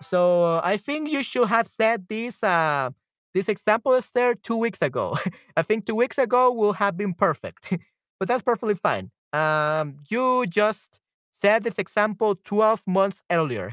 [0.00, 2.88] So I think you should have said this uh
[3.34, 5.18] this example is there two weeks ago.
[5.54, 7.76] I think two weeks ago will have been perfect.
[8.18, 9.10] but that's perfectly fine.
[9.34, 10.98] Um you just
[11.38, 13.70] said this example 12 months earlier.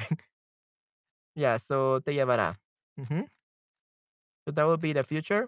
[1.38, 2.57] yeah, so te llevará.
[4.45, 5.48] So that will be the future.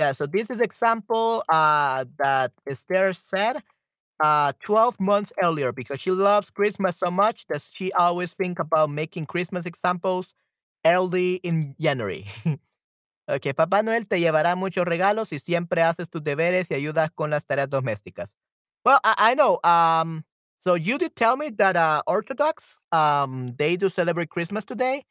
[0.00, 3.62] Yeah, so this is example uh, that Esther said
[4.22, 8.90] uh, 12 months earlier because she loves Christmas so much that she always think about
[8.90, 10.34] making Christmas examples
[10.86, 12.26] early in January.
[13.28, 17.30] ok, Papá Noel te llevará muchos regalos y siempre haces tus deberes y ayudas con
[17.30, 18.36] las tareas domésticas.
[18.84, 19.60] Well, I, I know.
[19.64, 20.24] Um,
[20.60, 25.04] so you did tell me that uh, Orthodox um, they do celebrate Christmas today,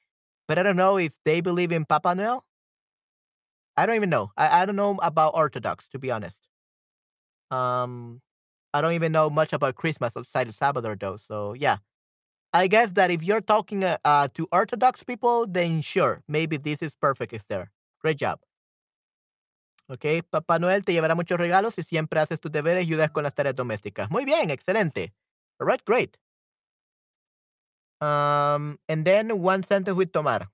[0.48, 2.46] but I don't know if they believe in Papa Noel.
[3.78, 4.32] I don't even know.
[4.38, 6.40] I, I don't know about Orthodox, to be honest.
[7.52, 8.22] Um,
[8.74, 11.18] I don't even know much about Christmas outside of Salvador, though.
[11.18, 11.78] So yeah,
[12.54, 16.82] I guess that if you're talking uh, uh, to Orthodox people, then sure, maybe this
[16.82, 17.34] is perfect.
[17.34, 17.72] Esther,
[18.02, 18.40] great job.
[19.90, 23.24] Ok, Papá Noel te llevará muchos regalos y siempre haces tus deberes y ayudas con
[23.24, 24.10] las tareas domésticas.
[24.10, 25.14] Muy bien, excelente.
[25.60, 26.18] All right, great.
[28.02, 30.50] Um, and then one sentence with tomar.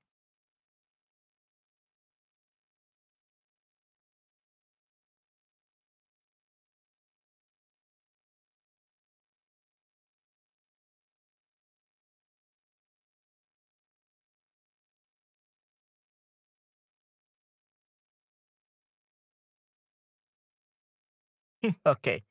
[21.86, 22.24] okay.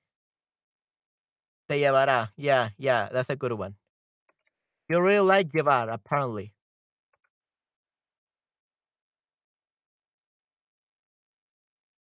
[1.69, 2.33] Te llevará.
[2.37, 3.77] Yeah, yeah, that's a good one.
[4.89, 6.55] You really like llevar, apparently.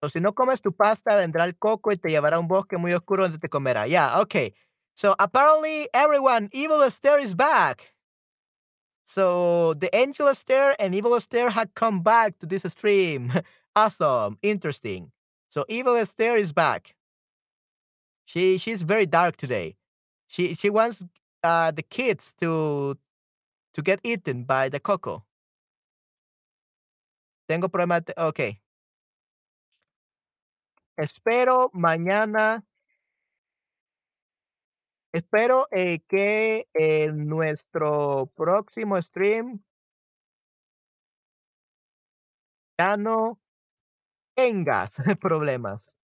[0.04, 2.78] O si no comes tu pasta, vendrá el coco y te llevará a un bosque
[2.78, 3.88] muy oscuro donde te comerá.
[3.88, 4.54] Yeah, okay.
[4.96, 7.94] So apparently, everyone, Evil Esther is back.
[9.06, 13.32] So the Angel Esther and Evil Esther had come back to this stream.
[13.76, 15.12] awesome, interesting.
[15.50, 16.96] So Evil Esther is back.
[18.32, 19.76] She she's very dark today.
[20.28, 21.04] She she wants
[21.44, 22.98] uh the kids to
[23.74, 25.26] to get eaten by the coco.
[27.50, 28.00] Tengo problema.
[28.00, 28.40] de- Ok.
[30.98, 32.64] Espero mañana.
[35.14, 39.62] Espero eh, que en nuestro próximo stream
[42.78, 43.40] ya no
[44.36, 45.98] tengas problemas.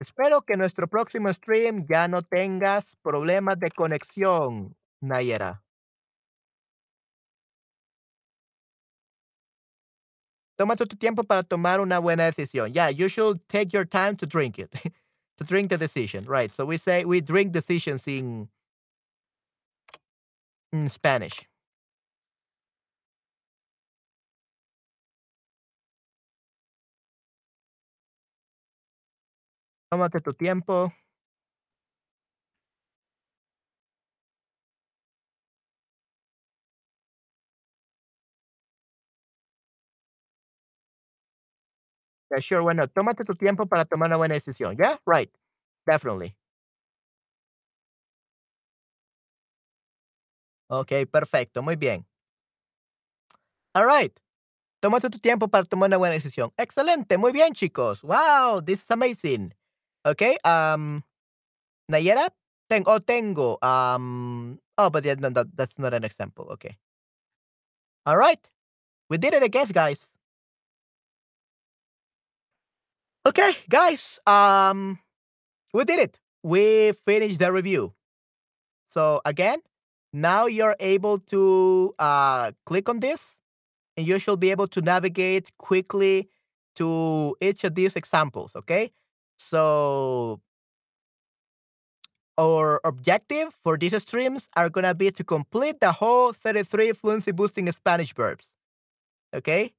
[0.00, 5.64] Espero que nuestro próximo stream ya no tengas problemas de conexión, Nayera.
[10.56, 12.72] Tómate tu tiempo para tomar una buena decisión.
[12.72, 14.72] Yeah, you should take your time to drink it,
[15.38, 16.52] to drink the decision, right?
[16.52, 18.48] So we say we drink decisions in
[20.88, 21.48] Spanish.
[29.92, 30.92] Tómate tu tiempo.
[42.30, 44.76] Yeah, sure, bueno, tómate tu tiempo para tomar una buena decisión.
[44.76, 45.30] Yeah, right.
[45.86, 46.34] Definitely.
[50.68, 52.06] Ok, perfecto, muy bien.
[53.74, 54.12] All right.
[54.82, 56.52] Tómate tu tiempo para tomar una buena decisión.
[56.58, 58.02] Excelente, muy bien, chicos.
[58.02, 59.54] Wow, this is amazing.
[60.08, 61.04] Okay, um,
[61.92, 62.28] Nayera,
[62.70, 66.48] tengo, oh, tengo, um, oh, but yeah, no, that, that's not an example.
[66.52, 66.76] Okay.
[68.06, 68.40] All right.
[69.10, 70.16] We did it again, guys.
[73.26, 74.98] Okay, guys, um,
[75.74, 76.18] we did it.
[76.42, 77.92] We finished the review.
[78.86, 79.58] So again,
[80.12, 83.40] now you're able to uh, click on this
[83.96, 86.30] and you should be able to navigate quickly
[86.76, 88.92] to each of these examples, okay?
[89.38, 90.40] So
[92.38, 97.70] our objective for these streams are gonna be to complete the whole 33 fluency boosting
[97.72, 98.54] Spanish verbs.
[99.34, 99.72] Okay?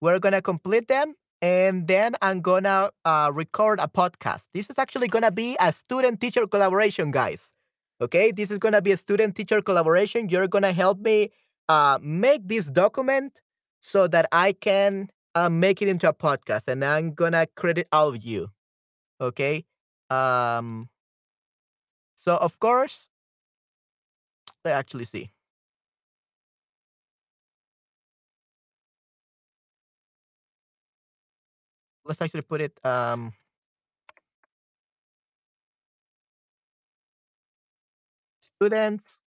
[0.00, 4.42] We're gonna complete them and then I'm gonna uh, record a podcast.
[4.52, 7.52] This is actually gonna be a student teacher collaboration, guys.
[8.00, 10.28] Okay, this is gonna be a student teacher collaboration.
[10.28, 11.30] You're gonna help me
[11.68, 13.40] uh, make this document
[13.80, 18.08] so that I can uh, make it into a podcast, and I'm gonna credit all
[18.08, 18.50] of you.
[19.20, 19.64] Okay.
[20.10, 20.88] Um.
[22.16, 23.08] So of course,
[24.64, 25.30] let's actually see.
[32.04, 32.78] Let's actually put it.
[32.84, 33.32] Um.
[38.40, 39.20] Students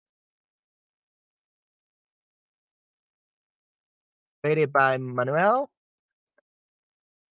[4.44, 5.70] created by Manuel,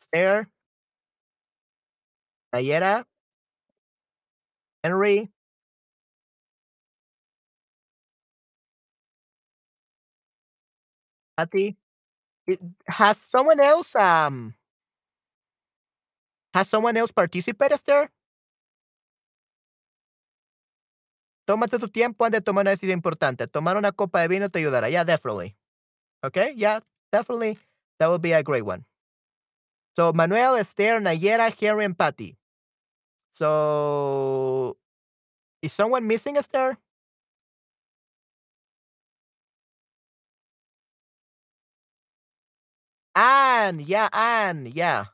[0.00, 0.48] Esther,
[2.52, 3.04] Nayera,
[4.84, 5.30] Henry,
[11.36, 11.76] Patty.
[12.88, 14.54] Has someone else um
[16.54, 18.10] has someone else participated, Esther?
[21.46, 23.46] Tómate tu tiempo antes de tomar una decisión importante.
[23.48, 24.88] Tomar una copa de vino te ayudará.
[24.90, 25.56] Yeah, definitely.
[26.24, 26.80] Okay, yeah,
[27.12, 27.58] definitely.
[27.98, 28.86] That would be a great one.
[29.96, 32.38] So Manuel, Esther, Nayera, Henry, and Patty.
[33.32, 34.76] So
[35.62, 36.78] is someone missing, Esther?
[43.14, 45.06] Anne, yeah, Anne, yeah.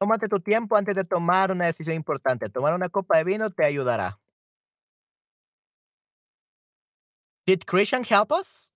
[0.00, 2.48] Tómate tu tiempo antes de tomar una decisión importante.
[2.48, 4.18] Tomar una copa de vino te ayudará.
[7.46, 8.70] Did Christian help us?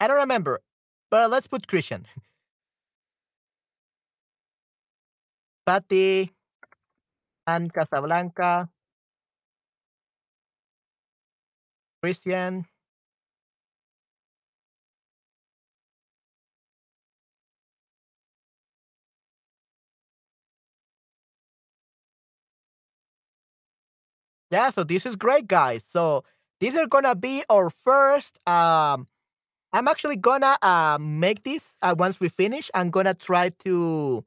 [0.00, 0.60] I don't remember,
[1.10, 2.06] but let's put Christian.
[5.66, 6.30] Patty,
[7.46, 8.68] Anne Casablanca,
[12.02, 12.66] Christian.
[24.54, 25.82] Yeah, so this is great, guys.
[25.88, 26.24] So
[26.60, 28.38] these are gonna be our first.
[28.48, 29.08] Um,
[29.72, 32.70] I'm actually gonna uh, make this uh, once we finish.
[32.74, 34.24] I'm gonna try to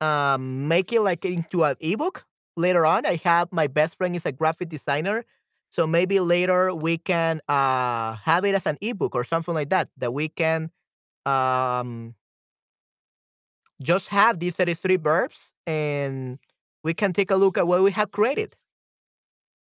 [0.00, 2.24] um, make it like into an ebook
[2.56, 3.06] later on.
[3.06, 5.24] I have my best friend is a graphic designer,
[5.70, 9.88] So maybe later we can uh, have it as an ebook or something like that
[9.98, 10.70] that we can
[11.26, 12.14] um,
[13.82, 16.38] just have these 33 verbs and
[16.82, 18.56] we can take a look at what we have created.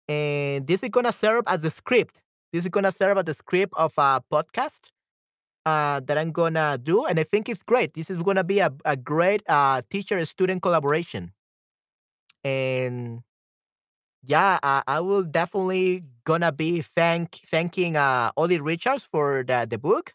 [0.08, 2.20] And this is going to serve as the script.
[2.52, 4.80] This is going to serve as the script of a podcast
[5.64, 7.06] uh, that I'm going to do.
[7.06, 7.94] And I think it's great.
[7.94, 11.32] This is going to be a, a great uh, teacher student collaboration.
[12.44, 13.22] And
[14.24, 19.78] yeah, I, I will definitely gonna be thank thanking uh Olly Richards for the the
[19.78, 20.14] book.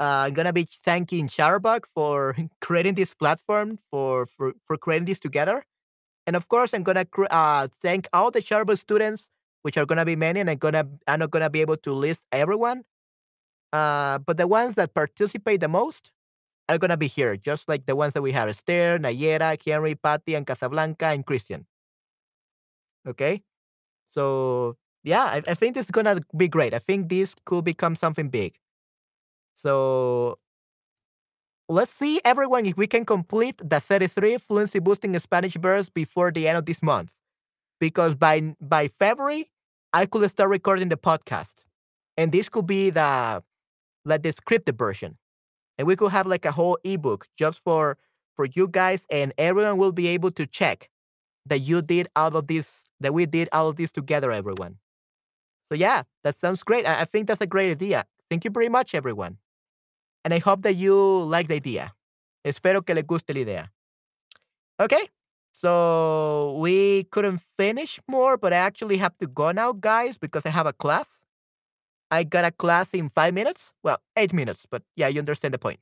[0.00, 5.20] Uh, I'm gonna be thanking Chatterbug for creating this platform for for for creating this
[5.20, 5.64] together,
[6.28, 9.30] and of course I'm gonna uh thank all the Chatterbug students,
[9.62, 12.26] which are gonna be many, and I'm gonna I'm not gonna be able to list
[12.30, 12.84] everyone.
[13.72, 16.12] Uh, but the ones that participate the most
[16.68, 20.34] are gonna be here, just like the ones that we have: Esther, Nayera, Henry, Patty,
[20.34, 21.66] and Casablanca, and Christian.
[23.06, 23.42] Okay.
[24.12, 26.74] So yeah, I, I think this is gonna be great.
[26.74, 28.58] I think this could become something big.
[29.56, 30.38] So
[31.68, 36.48] let's see, everyone, if we can complete the 33 fluency boosting Spanish verbs before the
[36.48, 37.12] end of this month.
[37.80, 39.50] Because by by February,
[39.92, 41.64] I could start recording the podcast,
[42.16, 43.42] and this could be the
[44.04, 45.18] like the scripted version,
[45.78, 47.98] and we could have like a whole ebook just for
[48.36, 50.90] for you guys, and everyone will be able to check
[51.46, 54.78] that you did all of this, that we did all of this together, everyone.
[55.70, 56.86] So yeah, that sounds great.
[56.86, 58.04] I, I think that's a great idea.
[58.30, 59.38] Thank you very much, everyone.
[60.28, 61.94] And I hope that you like the idea.
[62.44, 63.72] Espero que les guste la idea.
[64.78, 65.08] Okay.
[65.52, 70.50] So we couldn't finish more, but I actually have to go now, guys, because I
[70.50, 71.24] have a class.
[72.10, 73.72] I got a class in five minutes.
[73.82, 75.80] Well, eight minutes, but yeah, you understand the point.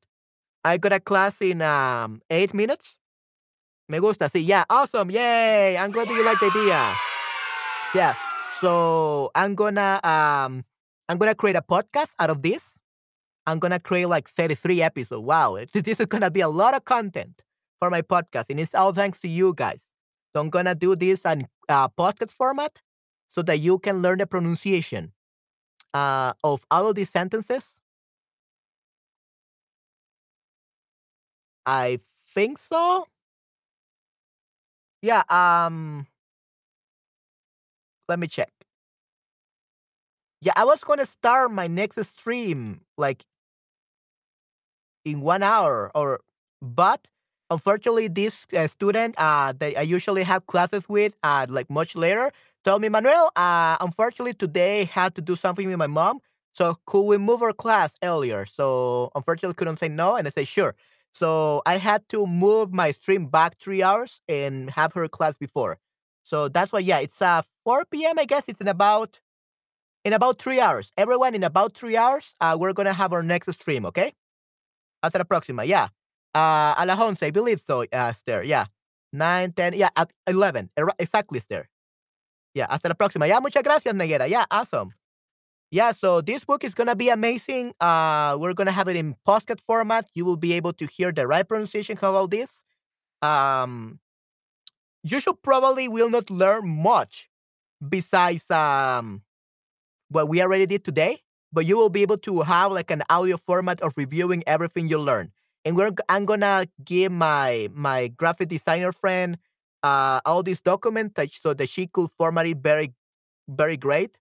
[0.64, 2.98] I got a class in um, eight minutes.
[3.89, 5.77] Me gusta, sí, yeah, awesome, yay!
[5.77, 6.94] I'm glad that you like the idea.
[7.94, 8.14] Yeah,
[8.60, 10.64] so I'm gonna um,
[11.09, 12.78] I'm gonna create a podcast out of this.
[13.47, 15.23] I'm gonna create like 33 episodes.
[15.23, 17.43] Wow, this is gonna be a lot of content
[17.78, 19.82] for my podcast, and it's all thanks to you guys.
[20.35, 22.81] So I'm gonna do this in uh, podcast format
[23.28, 25.12] so that you can learn the pronunciation
[25.94, 27.77] uh, of all of these sentences.
[31.66, 33.06] I think so.
[35.02, 35.23] Yeah.
[35.28, 36.06] Um.
[38.09, 38.52] Let me check.
[40.40, 43.24] Yeah, I was gonna start my next stream like
[45.06, 46.20] in one hour or
[46.62, 47.08] but
[47.50, 52.32] unfortunately this uh, student uh, that i usually have classes with uh, like much later
[52.64, 56.20] told me manuel uh, unfortunately today I had to do something with my mom
[56.52, 58.46] so could we move our class earlier?
[58.46, 60.74] So unfortunately couldn't say no and i said sure.
[61.12, 65.78] So i had to move my stream back three hours and have her class before.
[66.24, 69.20] So that's why yeah it's uh 4 p.m i guess it's in about
[70.04, 70.92] in about three hours.
[70.96, 74.12] Everyone in about three hours uh, we're gonna have our next stream okay
[75.06, 75.88] hasta la próxima, yeah.
[76.34, 78.66] Uh, a las 11, I believe so, uh, Esther, yeah.
[79.12, 81.68] 9, 10, yeah, at 11, exactly, Esther.
[82.54, 83.26] Yeah, hasta la próxima.
[83.28, 84.28] Yeah, muchas gracias, Nayera.
[84.28, 84.92] Yeah, awesome.
[85.70, 87.74] Yeah, so this book is gonna be amazing.
[87.80, 90.08] Uh, we're gonna have it in podcast format.
[90.14, 92.62] You will be able to hear the right pronunciation How about this.
[93.20, 93.98] Um,
[95.02, 97.28] you should probably will not learn much
[97.86, 99.22] besides um
[100.08, 101.18] what we already did today
[101.52, 104.98] but you will be able to have like an audio format of reviewing everything you
[104.98, 105.32] learn.
[105.64, 109.39] And we're I'm gonna give my my graphic designer friend
[109.82, 112.94] uh, all these documents so that she could format it very
[113.48, 114.18] very great.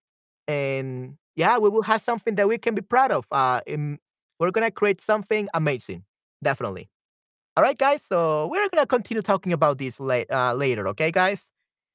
[0.47, 3.27] And yeah, we will have something that we can be proud of.
[3.31, 3.99] Uh, in,
[4.39, 6.03] we're gonna create something amazing,
[6.43, 6.89] definitely.
[7.57, 8.03] All right, guys.
[8.03, 10.87] So we're gonna continue talking about this late, uh, later.
[10.89, 11.49] Okay, guys.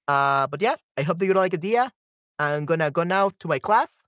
[0.09, 1.93] Uh, but yeah, I hope that you like the idea.
[2.39, 3.99] I'm gonna go now to my class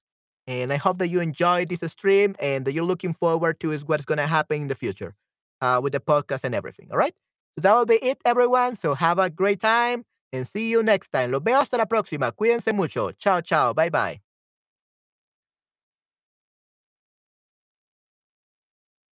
[0.47, 3.85] and I hope that you enjoyed this stream and that you're looking forward to is
[3.85, 5.15] what's going to happen in the future
[5.61, 6.89] uh, with the podcast and everything.
[6.91, 7.15] All right.
[7.57, 8.77] So that will be it, everyone.
[8.77, 11.31] So have a great time and see you next time.
[11.33, 12.33] Los veo hasta la próxima.
[12.33, 13.13] Cuídense mucho.
[13.13, 13.73] Chao, chao.
[13.73, 14.21] Bye, bye.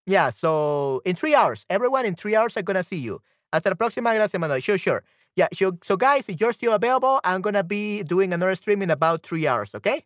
[0.07, 3.21] Yeah, so in three hours, everyone in three hours, I'm going to see you.
[3.53, 4.15] Hasta la próxima.
[4.15, 4.61] Gracias, Manuel.
[4.61, 5.05] Sure, sure.
[5.37, 8.83] Yeah, so, so guys, if you're still available, I'm going to be doing another stream
[8.83, 10.05] in about three hours, okay?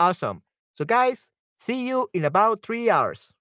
[0.00, 0.42] Awesome.
[0.76, 3.33] So, guys, see you in about three hours.